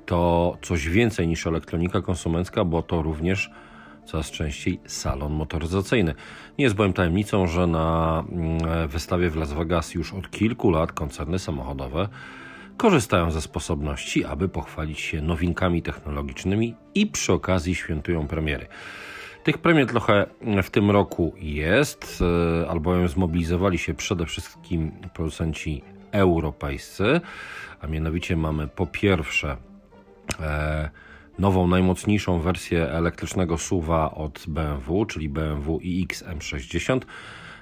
[0.10, 3.50] To coś więcej niż elektronika konsumencka, bo to również
[4.06, 6.14] coraz częściej salon motoryzacyjny.
[6.58, 10.92] Nie jest bowiem tajemnicą, że na mm, wystawie w Las Vegas już od kilku lat
[10.92, 12.10] koncerny samochodowe
[12.78, 18.68] korzystają ze sposobności, aby pochwalić się nowinkami technologicznymi i przy okazji świętują premiery.
[19.44, 20.26] Tych premier trochę
[20.64, 22.24] w tym roku jest,
[22.64, 27.22] e, albowiem zmobilizowali się przede wszystkim producenci europejscy,
[27.82, 29.69] a mianowicie mamy po pierwsze
[31.40, 37.00] nową, najmocniejszą wersję elektrycznego SUV od BMW, czyli BMW iX M60.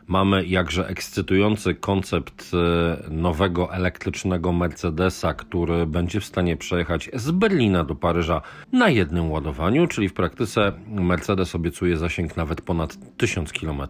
[0.08, 7.84] Mamy jakże ekscytujący koncept e, nowego elektrycznego Mercedesa, który będzie w stanie przejechać z Berlina
[7.84, 8.42] do Paryża
[8.72, 13.82] na jednym ładowaniu, czyli w praktyce Mercedes obiecuje zasięg nawet ponad 1000 km.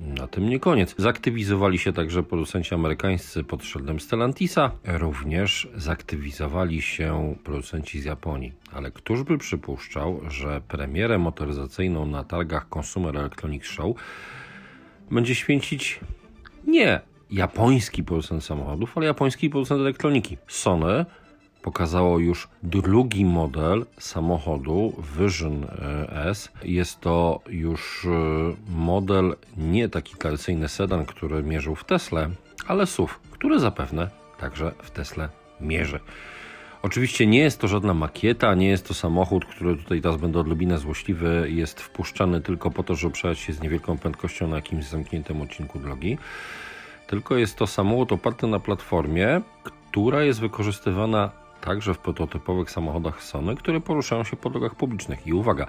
[0.00, 0.94] Na tym nie koniec.
[0.98, 4.70] Zaktywizowali się także producenci amerykańscy pod szyldem Stellantisa.
[4.84, 8.52] Również zaktywizowali się producenci z Japonii.
[8.72, 13.96] Ale któż by przypuszczał, że premierę motoryzacyjną na targach Consumer Electronics Show
[15.10, 16.00] będzie święcić
[16.66, 20.36] nie japoński producent samochodów, ale japoński producent elektroniki.
[20.48, 21.06] Sony
[21.62, 26.52] pokazało już drugi model samochodu Vision e, S.
[26.64, 28.08] Jest to już e,
[28.68, 32.30] model nie taki tradycyjny sedan, który mierzył w Tesla,
[32.66, 35.28] ale SUV, który zapewne także w Tesla
[35.60, 36.00] mierzy.
[36.82, 40.78] Oczywiście nie jest to żadna makieta, nie jest to samochód, który tutaj teraz będę odrobinę
[40.78, 45.42] złośliwy, jest wpuszczany tylko po to, żeby przejechać się z niewielką prędkością na jakimś zamkniętym
[45.42, 46.18] odcinku drogi.
[47.06, 53.56] Tylko jest to samochód oparty na platformie, która jest wykorzystywana także w prototypowych samochodach Sony,
[53.56, 55.26] które poruszają się po drogach publicznych.
[55.26, 55.66] I uwaga,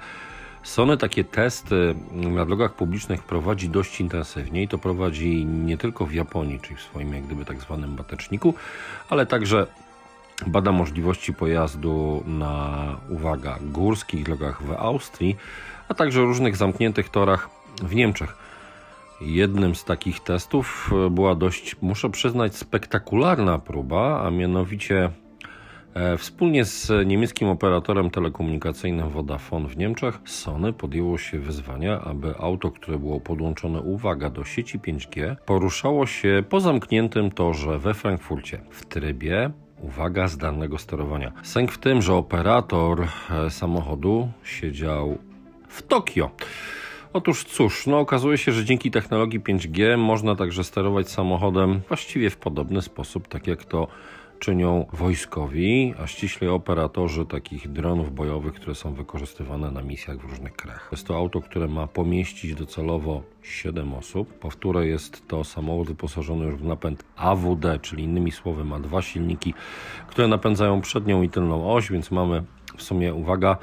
[0.63, 6.13] Sony takie testy na drogach publicznych prowadzi dość intensywnie i to prowadzi nie tylko w
[6.13, 8.53] Japonii, czyli w swoim jak gdyby tak zwanym bateczniku,
[9.09, 9.67] ale także
[10.47, 15.35] bada możliwości pojazdu na, uwaga, górskich drogach w Austrii,
[15.89, 17.49] a także różnych zamkniętych torach
[17.83, 18.37] w Niemczech.
[19.21, 25.11] Jednym z takich testów była dość, muszę przyznać, spektakularna próba, a mianowicie
[25.93, 32.71] E, wspólnie z niemieckim operatorem telekomunikacyjnym Vodafone w Niemczech Sony podjęło się wyzwania, aby auto,
[32.71, 38.85] które było podłączone, uwaga, do sieci 5G, poruszało się po zamkniętym torze we Frankfurcie w
[38.85, 41.31] trybie uwaga, zdalnego sterowania.
[41.43, 45.17] Sęk w tym, że operator e, samochodu siedział
[45.67, 46.31] w Tokio.
[47.13, 52.37] Otóż cóż, no okazuje się, że dzięki technologii 5G można także sterować samochodem właściwie w
[52.37, 53.87] podobny sposób, tak jak to
[54.39, 60.53] czynią wojskowi, a ściśle operatorzy takich dronów bojowych, które są wykorzystywane na misjach w różnych
[60.55, 60.89] krajach.
[60.91, 64.39] Jest to auto, które ma pomieścić docelowo 7 osób.
[64.39, 69.53] Powtórę jest to samochód wyposażony już w napęd AWD, czyli innymi słowy ma dwa silniki,
[70.07, 72.43] które napędzają przednią i tylną oś, więc mamy
[72.77, 73.57] w sumie, uwaga,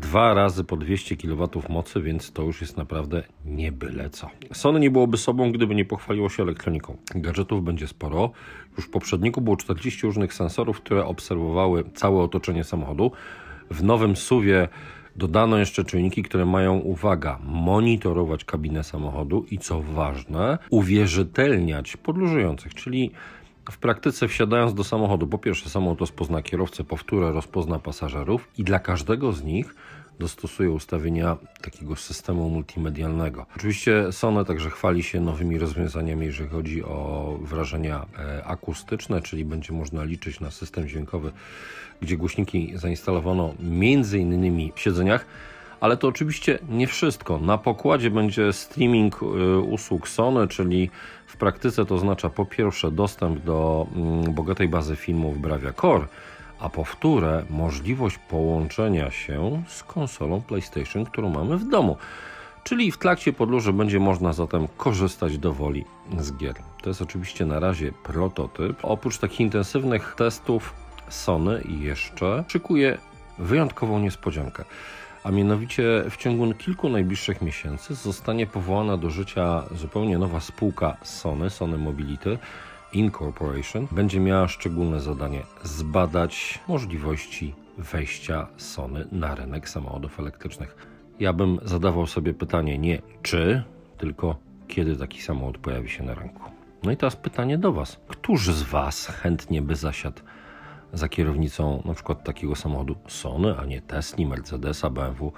[0.00, 4.30] dwa razy po 200 kW mocy, więc to już jest naprawdę nie byle co.
[4.52, 6.96] Sony nie byłoby sobą, gdyby nie pochwaliło się elektroniką.
[7.14, 8.30] Gadżetów będzie sporo.
[8.76, 13.12] Już w poprzedniku było 40 różnych sensorów, które obserwowały całe otoczenie samochodu.
[13.70, 14.68] W nowym SUVie
[15.16, 23.10] dodano jeszcze czujniki, które mają, uwaga, monitorować kabinę samochodu i co ważne, uwierzytelniać podróżujących, czyli
[23.70, 28.78] w praktyce wsiadając do samochodu, po pierwsze samochód rozpozna kierowcę, powtórę rozpozna pasażerów i dla
[28.78, 29.74] każdego z nich
[30.20, 33.46] dostosuje ustawienia takiego systemu multimedialnego.
[33.56, 39.72] Oczywiście Sony także chwali się nowymi rozwiązaniami, jeżeli chodzi o wrażenia e, akustyczne, czyli będzie
[39.72, 41.32] można liczyć na system dźwiękowy,
[42.00, 43.54] gdzie głośniki zainstalowano
[44.12, 45.26] innymi w siedzeniach.
[45.80, 47.38] Ale to oczywiście nie wszystko.
[47.38, 49.26] Na pokładzie będzie streaming e,
[49.58, 50.90] usług Sony, czyli
[51.26, 56.06] w praktyce to oznacza po pierwsze dostęp do mm, bogatej bazy filmów Bravia Core,
[56.60, 61.96] a po wtóre możliwość połączenia się z konsolą PlayStation, którą mamy w domu.
[62.64, 65.84] Czyli w trakcie podróży będzie można zatem korzystać do woli
[66.18, 66.54] z gier.
[66.82, 68.78] To jest oczywiście na razie prototyp.
[68.82, 70.74] Oprócz takich intensywnych testów
[71.08, 72.98] Sony jeszcze szykuje
[73.38, 74.64] wyjątkową niespodziankę
[75.24, 81.50] a mianowicie w ciągu kilku najbliższych miesięcy zostanie powołana do życia zupełnie nowa spółka Sony,
[81.50, 82.38] Sony Mobility
[82.92, 83.86] Incorporation.
[83.92, 90.76] Będzie miała szczególne zadanie zbadać możliwości wejścia Sony na rynek samochodów elektrycznych.
[91.20, 93.62] Ja bym zadawał sobie pytanie nie czy,
[93.98, 94.36] tylko
[94.68, 96.50] kiedy taki samochód pojawi się na rynku.
[96.82, 98.00] No i teraz pytanie do Was.
[98.08, 100.22] Któż z Was chętnie by zasiadł
[100.92, 105.32] za kierownicą na przykład takiego samochodu Sony, a nie Tesla, Mercedesa, BMW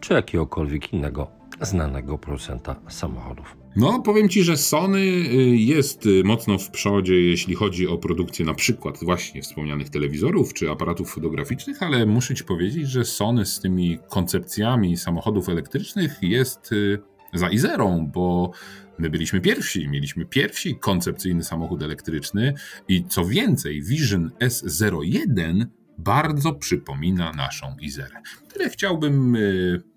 [0.00, 1.26] czy jakiegokolwiek innego
[1.60, 3.59] znanego producenta samochodów.
[3.76, 8.44] No, powiem Ci, że Sony y, jest y, mocno w przodzie, jeśli chodzi o produkcję
[8.44, 13.60] na przykład właśnie wspomnianych telewizorów czy aparatów fotograficznych, ale muszę Ci powiedzieć, że Sony z
[13.60, 16.98] tymi koncepcjami samochodów elektrycznych jest y,
[17.34, 18.52] za Izerą, bo
[18.98, 22.54] My byliśmy pierwsi, mieliśmy pierwszy koncepcyjny samochód elektryczny
[22.88, 25.66] i co więcej, Vision S01
[25.98, 28.22] bardzo przypomina naszą Izerę.
[28.52, 29.36] Tyle chciałbym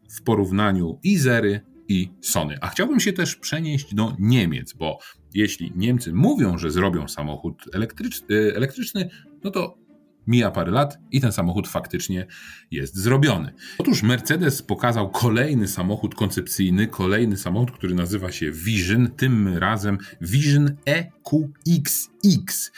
[0.09, 2.57] w porównaniu Izery i Sony.
[2.61, 4.99] A chciałbym się też przenieść do Niemiec, bo
[5.33, 9.09] jeśli Niemcy mówią, że zrobią samochód elektryczny, elektryczny
[9.43, 9.83] no to
[10.27, 12.27] Mija parę lat i ten samochód faktycznie
[12.71, 13.53] jest zrobiony.
[13.77, 20.75] Otóż Mercedes pokazał kolejny samochód koncepcyjny, kolejny samochód, który nazywa się Vision, tym razem Vision
[20.85, 22.71] EQXX.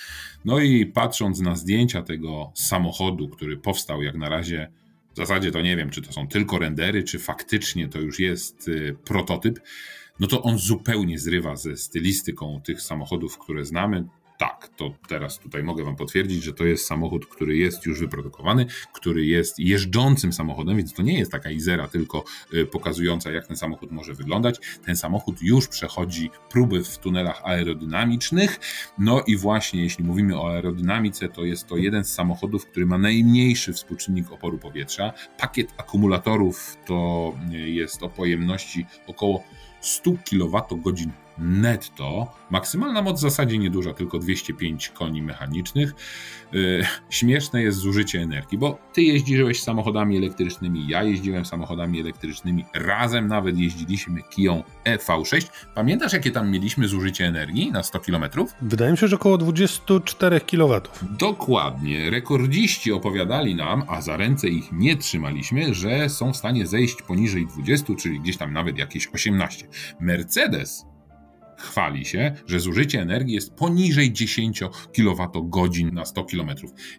[0.46, 4.72] No i patrząc na zdjęcia tego samochodu, który powstał jak na razie,
[5.16, 8.68] w zasadzie to nie wiem, czy to są tylko rendery, czy faktycznie to już jest
[8.68, 9.60] y, prototyp,
[10.20, 14.06] no to on zupełnie zrywa ze stylistyką tych samochodów, które znamy
[14.38, 18.66] tak, to teraz tutaj mogę Wam potwierdzić, że to jest samochód, który jest już wyprodukowany,
[18.94, 23.58] który jest jeżdżącym samochodem, więc to nie jest taka Izera tylko y, pokazująca, jak ten
[23.58, 24.60] samochód może wyglądać.
[24.86, 28.60] Ten samochód już przechodzi próby w tunelach aerodynamicznych.
[28.98, 32.98] No i właśnie, jeśli mówimy o aerodynamice, to jest to jeden z samochodów, który ma
[32.98, 35.14] najmniejszy współczynnik oporu powietrza.
[35.38, 39.44] Pakiet akumulatorów to y, jest o pojemności około
[39.82, 40.84] 100 kWh
[41.38, 42.28] netto.
[42.50, 45.94] Maksymalna moc w zasadzie nieduża, tylko 205 koni mechanicznych.
[46.52, 53.28] Yy, śmieszne jest zużycie energii, bo ty jeździłeś samochodami elektrycznymi, ja jeździłem samochodami elektrycznymi, razem
[53.28, 55.48] nawet jeździliśmy Kiją EV6.
[55.76, 58.26] Pamiętasz, jakie tam mieliśmy zużycie energii na 100 km?
[58.62, 60.82] Wydaje mi się, że około 24 kW.
[61.02, 62.10] Dokładnie.
[62.10, 67.48] Rekordziści opowiadali nam, a za ręce ich nie trzymaliśmy, że są w stanie zejść poniżej
[67.48, 69.68] 20, czyli gdzieś tam nawet jakieś 18.
[70.00, 70.86] Mercedes
[71.58, 76.50] chwali się, że zużycie energii jest poniżej 10 kWh na 100 km.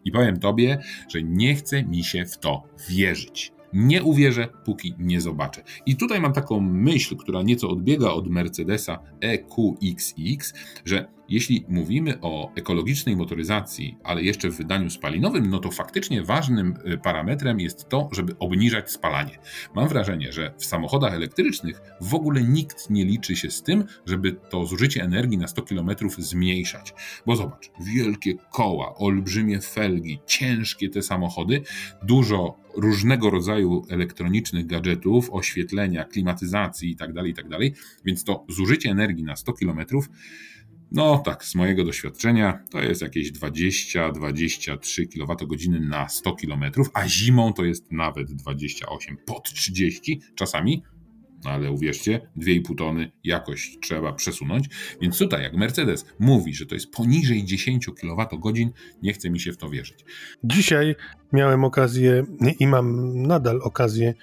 [0.04, 0.78] I powiem Tobie,
[1.08, 3.55] że nie chce mi się w to wierzyć.
[3.76, 5.62] Nie uwierzę, póki nie zobaczę.
[5.86, 10.54] I tutaj mam taką myśl, która nieco odbiega od Mercedesa EQXX,
[10.84, 16.74] że jeśli mówimy o ekologicznej motoryzacji, ale jeszcze w wydaniu spalinowym, no to faktycznie ważnym
[16.92, 19.38] y, parametrem jest to, żeby obniżać spalanie.
[19.74, 24.32] Mam wrażenie, że w samochodach elektrycznych w ogóle nikt nie liczy się z tym, żeby
[24.32, 26.94] to zużycie energii na 100 km zmniejszać.
[27.26, 31.62] Bo zobacz, wielkie koła, olbrzymie felgi, ciężkie te samochody,
[32.02, 39.24] dużo różnego rodzaju elektronicznych gadżetów, oświetlenia, klimatyzacji itd., tak itd., tak więc to zużycie energii
[39.24, 39.80] na 100 km
[40.92, 47.52] no tak, z mojego doświadczenia to jest jakieś 20-23 kWh na 100 km, a zimą
[47.52, 50.82] to jest nawet 28, pod 30 czasami.
[51.44, 54.68] Ale uwierzcie, 2,5 tony jakoś trzeba przesunąć.
[55.00, 58.52] Więc tutaj, jak Mercedes mówi, że to jest poniżej 10 kWh,
[59.02, 60.04] nie chce mi się w to wierzyć.
[60.44, 60.94] Dzisiaj
[61.32, 62.24] miałem okazję
[62.60, 64.14] i mam nadal okazję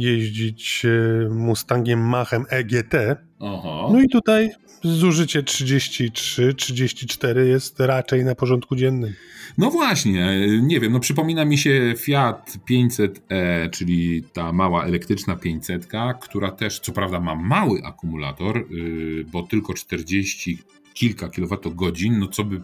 [0.00, 2.94] jeździć e, Mustangiem Machem EGT.
[3.40, 3.88] Aha.
[3.92, 4.50] No i tutaj
[4.82, 9.14] zużycie 33-34 jest raczej na porządku dziennym.
[9.58, 15.88] No właśnie, nie wiem, no przypomina mi się Fiat 500e, czyli ta mała elektryczna 500,
[16.20, 20.58] która też co prawda ma mały akumulator, y, bo tylko 40
[20.94, 22.60] kilka kilowatogodzin, no co by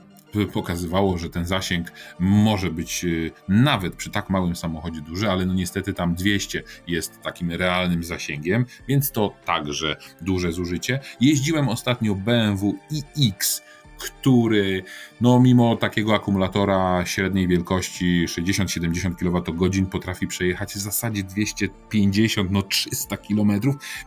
[0.52, 5.54] pokazywało, że ten zasięg może być y, nawet przy tak małym samochodzie duży, ale no
[5.54, 11.00] niestety tam 200 jest takim realnym zasięgiem, więc to także duże zużycie.
[11.20, 12.74] Jeździłem ostatnio BMW
[13.16, 13.62] iX
[13.98, 14.82] który
[15.20, 23.16] no mimo takiego akumulatora średniej wielkości 60-70 kWh potrafi przejechać w zasadzie 250, no 300
[23.16, 23.60] km,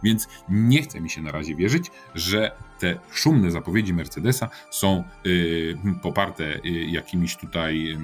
[0.03, 5.77] więc nie chce mi się na razie wierzyć, że te szumne zapowiedzi Mercedesa są y,
[6.01, 7.97] poparte y, jakimiś tutaj y,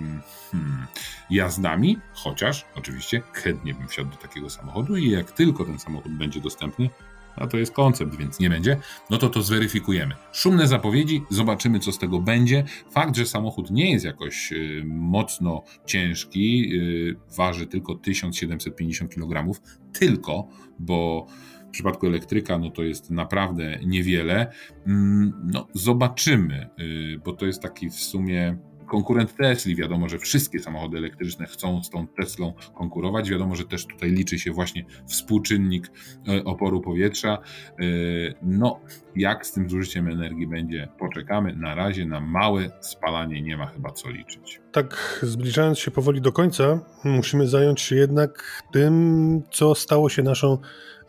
[0.52, 0.86] hmm,
[1.30, 6.42] jazdami, chociaż oczywiście chętnie bym wsiadł do takiego samochodu i jak tylko ten samochód będzie
[6.42, 6.90] dostępny,
[7.36, 8.78] a to jest koncept, więc nie będzie,
[9.10, 10.16] no to to zweryfikujemy.
[10.32, 12.64] Szumne zapowiedzi, zobaczymy co z tego będzie.
[12.92, 19.62] Fakt, że samochód nie jest jakoś y, mocno ciężki, y, waży tylko 1750 kg,
[19.94, 20.48] tylko,
[20.80, 21.28] bo
[21.68, 24.52] w przypadku elektryka no to jest naprawdę niewiele.
[24.88, 29.76] Mm, no zobaczymy, y, bo to jest taki w sumie konkurent Tesli.
[29.76, 33.30] Wiadomo, że wszystkie samochody elektryczne chcą z tą Teslą konkurować.
[33.30, 35.92] Wiadomo, że też tutaj liczy się właśnie współczynnik
[36.28, 37.38] e, oporu powietrza.
[37.38, 37.84] E,
[38.42, 38.80] no,
[39.16, 41.56] jak z tym zużyciem energii będzie, poczekamy.
[41.56, 44.62] Na razie na małe spalanie nie ma chyba co liczyć.
[44.72, 50.58] Tak, zbliżając się powoli do końca, musimy zająć się jednak tym, co stało się naszą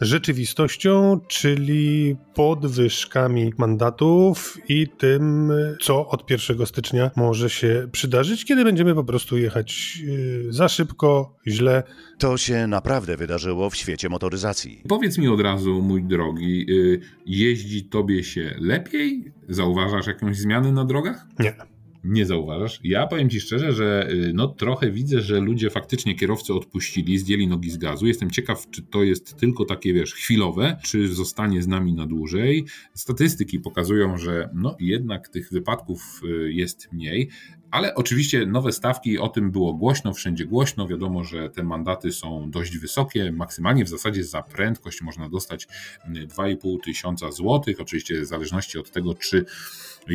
[0.00, 8.94] rzeczywistością, czyli podwyżkami mandatów i tym, co od 1 stycznia może się przydarzyć, kiedy będziemy
[8.94, 11.82] po prostu jechać yy, za szybko, źle.
[12.18, 14.82] To się naprawdę wydarzyło w świecie motoryzacji.
[14.88, 19.32] Powiedz mi od razu, mój drogi, yy, jeździ tobie się lepiej?
[19.48, 21.26] Zauważasz jakąś zmianę na drogach?
[21.38, 21.75] Nie
[22.06, 22.80] nie zauważasz.
[22.84, 27.46] Ja powiem Ci szczerze, że y, no trochę widzę, że ludzie faktycznie kierowcy odpuścili, zdjęli
[27.46, 28.06] nogi z gazu.
[28.06, 32.64] Jestem ciekaw, czy to jest tylko takie, wiesz, chwilowe, czy zostanie z nami na dłużej.
[32.94, 37.30] Statystyki pokazują, że no jednak tych wypadków y, jest mniej,
[37.70, 40.86] ale oczywiście nowe stawki, o tym było głośno, wszędzie głośno.
[40.86, 43.32] Wiadomo, że te mandaty są dość wysokie.
[43.32, 45.68] Maksymalnie w zasadzie za prędkość można dostać
[46.08, 47.80] 2,5 y, tysiąca złotych.
[47.80, 49.44] Oczywiście w zależności od tego, czy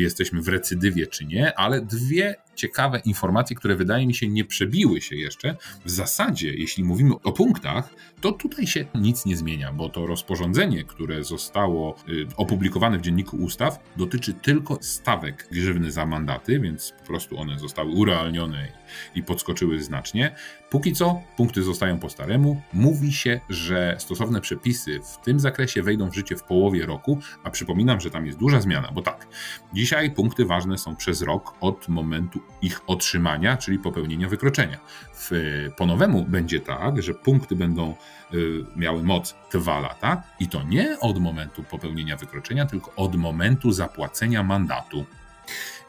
[0.00, 5.00] jesteśmy w recydywie czy nie, ale dwie ciekawe informacje, które wydaje mi się nie przebiły
[5.00, 5.56] się jeszcze.
[5.84, 10.84] W zasadzie, jeśli mówimy o punktach, to tutaj się nic nie zmienia, bo to rozporządzenie,
[10.84, 17.06] które zostało y, opublikowane w Dzienniku Ustaw, dotyczy tylko stawek grzywny za mandaty, więc po
[17.06, 18.72] prostu one zostały urealnione
[19.14, 20.34] i podskoczyły znacznie.
[20.72, 22.62] Póki co punkty zostają po staremu.
[22.72, 27.50] Mówi się, że stosowne przepisy w tym zakresie wejdą w życie w połowie roku, a
[27.50, 29.26] przypominam, że tam jest duża zmiana, bo tak,
[29.72, 34.78] dzisiaj punkty ważne są przez rok od momentu ich otrzymania, czyli popełnienia wykroczenia.
[35.14, 35.30] W,
[35.76, 37.94] po nowemu będzie tak, że punkty będą
[38.34, 43.72] y, miały moc 2 lata i to nie od momentu popełnienia wykroczenia, tylko od momentu
[43.72, 45.04] zapłacenia mandatu.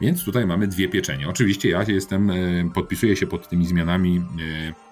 [0.00, 1.28] Więc tutaj mamy dwie pieczenie.
[1.28, 4.83] Oczywiście ja jestem, y, podpisuję się pod tymi zmianami E,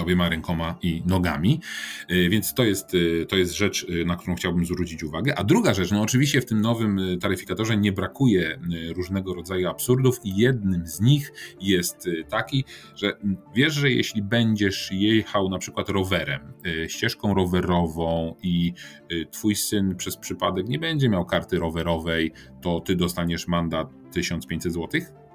[0.00, 1.60] obiema rękoma i nogami,
[2.08, 5.38] e, więc to jest, e, to jest rzecz, na którą chciałbym zwrócić uwagę.
[5.38, 8.58] A druga rzecz, no oczywiście w tym nowym taryfikatorze nie brakuje
[8.94, 12.64] różnego rodzaju absurdów i jednym z nich jest taki,
[12.94, 13.12] że
[13.54, 16.40] wiesz, że jeśli będziesz jechał na przykład rowerem,
[16.88, 18.72] ścieżką rowerową i
[19.30, 22.32] twój syn przez przypadek nie będzie miał karty rowerowej,
[22.62, 25.25] to ty dostaniesz mandat 1500 złotych?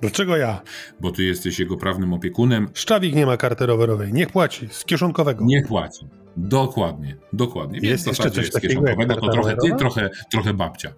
[0.00, 0.62] Dlaczego ja?
[1.00, 2.68] Bo ty jesteś jego prawnym opiekunem.
[2.74, 4.12] Szczawik nie ma karty rowerowej.
[4.12, 5.44] Niech płaci z kieszonkowego.
[5.44, 6.06] Niech płaci.
[6.36, 7.80] Dokładnie, dokładnie.
[7.80, 10.92] Więc Jest jeszcze zasadzie coś jest takiego jak kieszonkowego, to trochę ty, trochę, trochę babcia.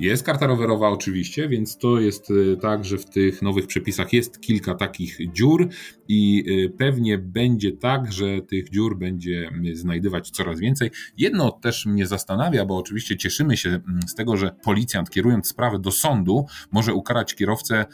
[0.00, 4.40] Jest karta rowerowa oczywiście, więc to jest y, tak, że w tych nowych przepisach jest
[4.40, 5.68] kilka takich dziur
[6.08, 10.90] i y, pewnie będzie tak, że tych dziur będzie y, znajdywać coraz więcej.
[11.16, 15.78] Jedno też mnie zastanawia, bo oczywiście cieszymy się mm, z tego, że policjant kierując sprawę
[15.78, 17.84] do sądu może ukarać kierowcę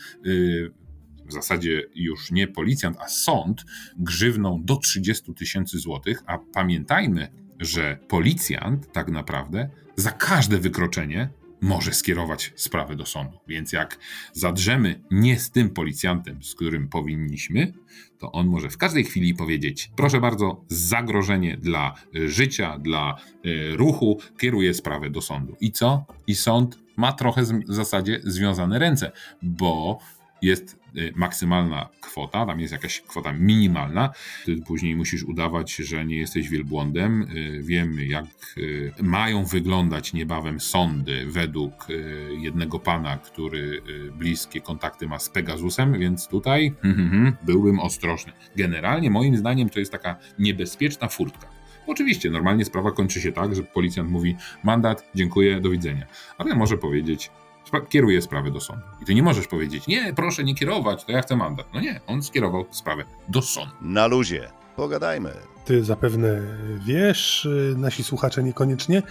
[1.31, 3.65] w zasadzie już nie policjant, a sąd
[3.97, 11.29] grzywną do 30 tysięcy złotych, a pamiętajmy, że policjant tak naprawdę za każde wykroczenie
[11.61, 13.39] może skierować sprawę do sądu.
[13.49, 13.99] Więc jak
[14.33, 17.73] zadrzemy nie z tym policjantem, z którym powinniśmy,
[18.19, 23.17] to on może w każdej chwili powiedzieć: Proszę bardzo, zagrożenie dla y, życia, dla
[23.47, 25.57] y, ruchu, kieruje sprawę do sądu.
[25.61, 26.05] I co?
[26.27, 29.13] I sąd ma trochę w zasadzie związane ręce,
[29.43, 29.99] bo
[30.43, 30.80] jest
[31.15, 34.11] maksymalna kwota, tam jest jakaś kwota minimalna.
[34.45, 37.23] Ty później musisz udawać, że nie jesteś wielbłądem.
[37.23, 38.27] Y, Wiemy, jak
[38.59, 45.29] y, mają wyglądać niebawem sądy według y, jednego pana, który y, bliskie kontakty ma z
[45.29, 48.33] Pegasusem, więc tutaj hmm, hmm, byłbym ostrożny.
[48.57, 51.61] Generalnie, moim zdaniem, to jest taka niebezpieczna furtka.
[51.87, 56.07] Oczywiście, normalnie sprawa kończy się tak, że policjant mówi mandat, dziękuję, do widzenia.
[56.39, 57.31] Ale może powiedzieć,
[57.73, 58.83] spra- kieruje sprawę do sądu.
[59.03, 61.67] I ty nie możesz powiedzieć, nie, proszę nie kierować, to ja chcę mandat.
[61.75, 63.73] No nie, on skierował sprawę do sądu.
[63.81, 64.51] Na luzie.
[64.77, 65.33] Pogadajmy.
[65.65, 66.41] Ty zapewne
[66.87, 69.03] wiesz, y, nasi słuchacze niekoniecznie,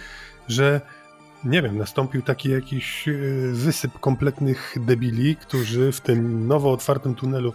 [0.48, 0.80] że
[1.44, 7.52] nie wiem, nastąpił taki jakiś y, wysyp kompletnych debili, którzy w tym nowo otwartym tunelu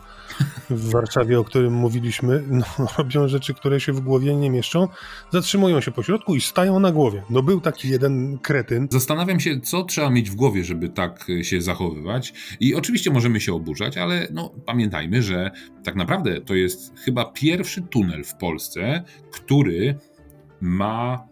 [0.69, 2.65] w Warszawie, o którym mówiliśmy, no,
[2.97, 4.88] robią rzeczy, które się w głowie nie mieszczą,
[5.31, 7.23] zatrzymują się po środku i stają na głowie.
[7.29, 11.43] No był taki jeden kretyn, Zastanawiam się, co trzeba mieć w głowie, żeby tak y,
[11.43, 12.33] się zachowywać.
[12.59, 15.51] I oczywiście możemy się oburzać, ale no, pamiętajmy, że
[15.83, 19.97] tak naprawdę to jest chyba pierwszy tunel w Polsce, który
[20.61, 21.27] ma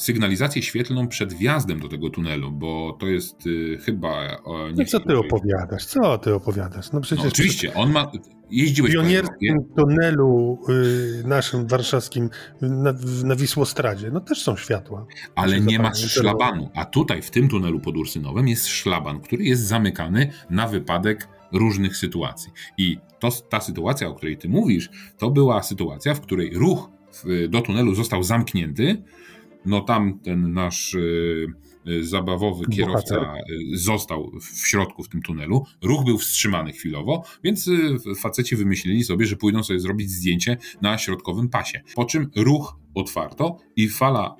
[0.00, 4.42] sygnalizację świetlną przed wjazdem do tego tunelu, bo to jest y, chyba...
[4.44, 5.84] O, no niech co ty opowiadasz?
[5.86, 6.92] Co ty opowiadasz?
[6.92, 8.12] No przecież No, oczywiście, on ma...
[8.50, 12.30] Jeździłeś w pionierskim tunelu y, naszym warszawskim
[12.60, 12.94] na,
[13.24, 15.06] na Wisłostradzie, no też są światła.
[15.34, 16.70] ale nie ma szlabanu.
[16.74, 21.96] A tutaj, w tym tunelu pod Ursynowem, jest szlaban, który jest zamykany na wypadek różnych
[21.96, 22.52] sytuacji.
[22.78, 26.90] I to, ta sytuacja, o której ty mówisz, to była sytuacja, w której ruch
[27.48, 29.02] do tunelu został zamknięty.
[29.64, 31.46] No tam ten nasz y,
[31.88, 35.64] y, zabawowy kierowca y, został w środku w tym tunelu.
[35.82, 37.70] Ruch był wstrzymany chwilowo, więc
[38.18, 41.80] faceci wymyślili sobie, że pójdą sobie zrobić zdjęcie na środkowym pasie.
[41.94, 44.36] Po czym ruch otwarto i fala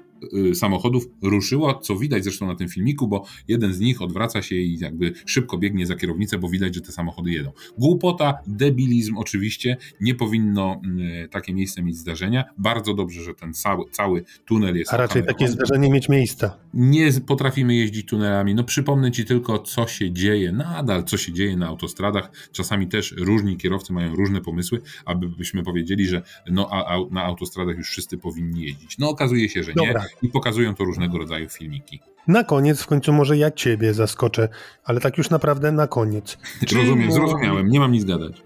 [0.55, 4.79] samochodów ruszyła, co widać zresztą na tym filmiku, bo jeden z nich odwraca się i
[4.79, 7.53] jakby szybko biegnie za kierownicę, bo widać, że te samochody jedą.
[7.79, 10.81] Głupota, debilizm oczywiście, nie powinno
[11.25, 12.45] y, takie miejsce mieć zdarzenia.
[12.59, 15.67] Bardzo dobrze, że ten cały, cały tunel jest A raczej takie okamerowany.
[15.67, 16.57] zdarzenie mieć miejsca.
[16.75, 18.55] Nie potrafimy jeździć tunelami.
[18.55, 22.31] No przypomnę ci tylko, co się dzieje nadal, co się dzieje na autostradach.
[22.53, 27.77] Czasami też różni kierowcy mają różne pomysły, abyśmy powiedzieli, że no, a, a, na autostradach
[27.77, 28.99] już wszyscy powinni jeździć.
[28.99, 30.05] No okazuje się, że nie Dobra.
[30.23, 32.01] I pokazują to różnego rodzaju filmiki.
[32.29, 34.49] Na koniec w końcu może ja ciebie zaskoczę,
[34.85, 36.39] ale tak już naprawdę na koniec.
[36.67, 38.43] Czy Rozumiem, mówi- zrozumiałem, nie mam nic gadać.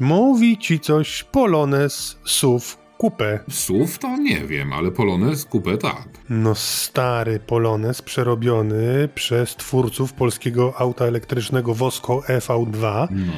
[0.00, 2.64] Mówi ci coś Polones SUV
[2.98, 3.38] Coupé.
[3.50, 6.08] SUV to nie wiem, ale Polonez kupę tak.
[6.30, 13.32] No stary Polones przerobiony przez twórców polskiego auta elektrycznego Wosko EV2 No.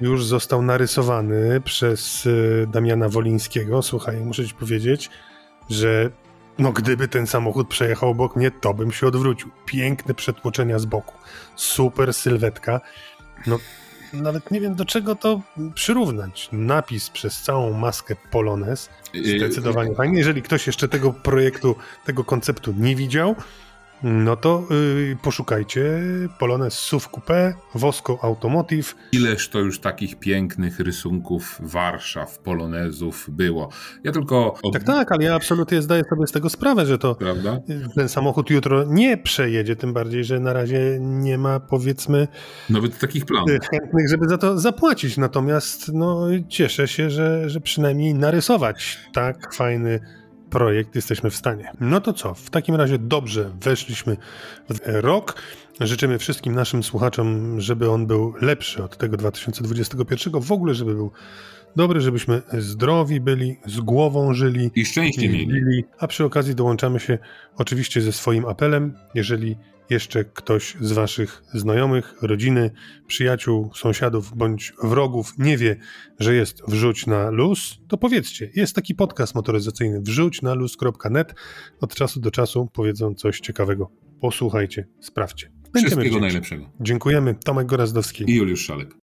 [0.00, 3.82] już został narysowany przez y, Damiana Wolińskiego.
[3.82, 5.10] Słuchaj, muszę ci powiedzieć,
[5.70, 6.10] że
[6.58, 9.50] no gdyby ten samochód przejechał obok mnie, to bym się odwrócił.
[9.66, 11.14] Piękne przetłoczenia z boku.
[11.56, 12.80] Super sylwetka.
[13.46, 13.58] No
[14.12, 15.40] nawet nie wiem do czego to
[15.74, 16.48] przyrównać.
[16.52, 18.90] Napis przez całą maskę Polones.
[19.36, 20.18] Zdecydowanie fajnie.
[20.18, 23.34] Jeżeli ktoś jeszcze tego projektu, tego konceptu nie widział,
[24.02, 26.00] no to yy, poszukajcie
[26.38, 28.94] Polones SUV Coupé, Wosko Automotive.
[29.12, 33.68] Ileż to już takich pięknych rysunków Warszaw, Polonezów było.
[34.04, 34.54] Ja tylko...
[34.62, 34.72] Od...
[34.72, 37.58] Tak, tak, ale ja absolutnie zdaję sobie z tego sprawę, że to Prawda?
[37.94, 42.28] ten samochód jutro nie przejedzie, tym bardziej, że na razie nie ma powiedzmy
[42.70, 43.50] Nawet takich planów.
[43.50, 45.16] y, chętnych, żeby za to zapłacić.
[45.16, 50.00] Natomiast no, cieszę się, że, że przynajmniej narysować tak fajny
[50.50, 51.72] projekt jesteśmy w stanie.
[51.80, 52.34] No to co?
[52.34, 54.16] W takim razie dobrze weszliśmy
[54.70, 55.42] w rok.
[55.80, 61.10] Życzymy wszystkim naszym słuchaczom, żeby on był lepszy od tego 2021, w ogóle żeby był
[61.76, 64.70] Dobry, żebyśmy zdrowi byli, z głową żyli.
[64.74, 65.84] I szczęście mieli.
[65.98, 67.18] A przy okazji dołączamy się
[67.56, 69.56] oczywiście ze swoim apelem, jeżeli
[69.90, 72.70] jeszcze ktoś z Waszych znajomych, rodziny,
[73.06, 75.76] przyjaciół, sąsiadów bądź wrogów nie wie,
[76.18, 81.34] że jest Wrzuć na luz, to powiedzcie, jest taki podcast motoryzacyjny wrzuć na luz.net.
[81.80, 83.90] Od czasu do czasu powiedzą coś ciekawego.
[84.20, 85.50] Posłuchajcie, sprawdźcie.
[85.72, 86.20] Będziemy Wszystkiego wdzięczni.
[86.20, 86.70] najlepszego.
[86.80, 87.34] Dziękujemy.
[87.44, 88.30] Tomek Gorazdowski.
[88.30, 88.94] I Juliusz Szalek.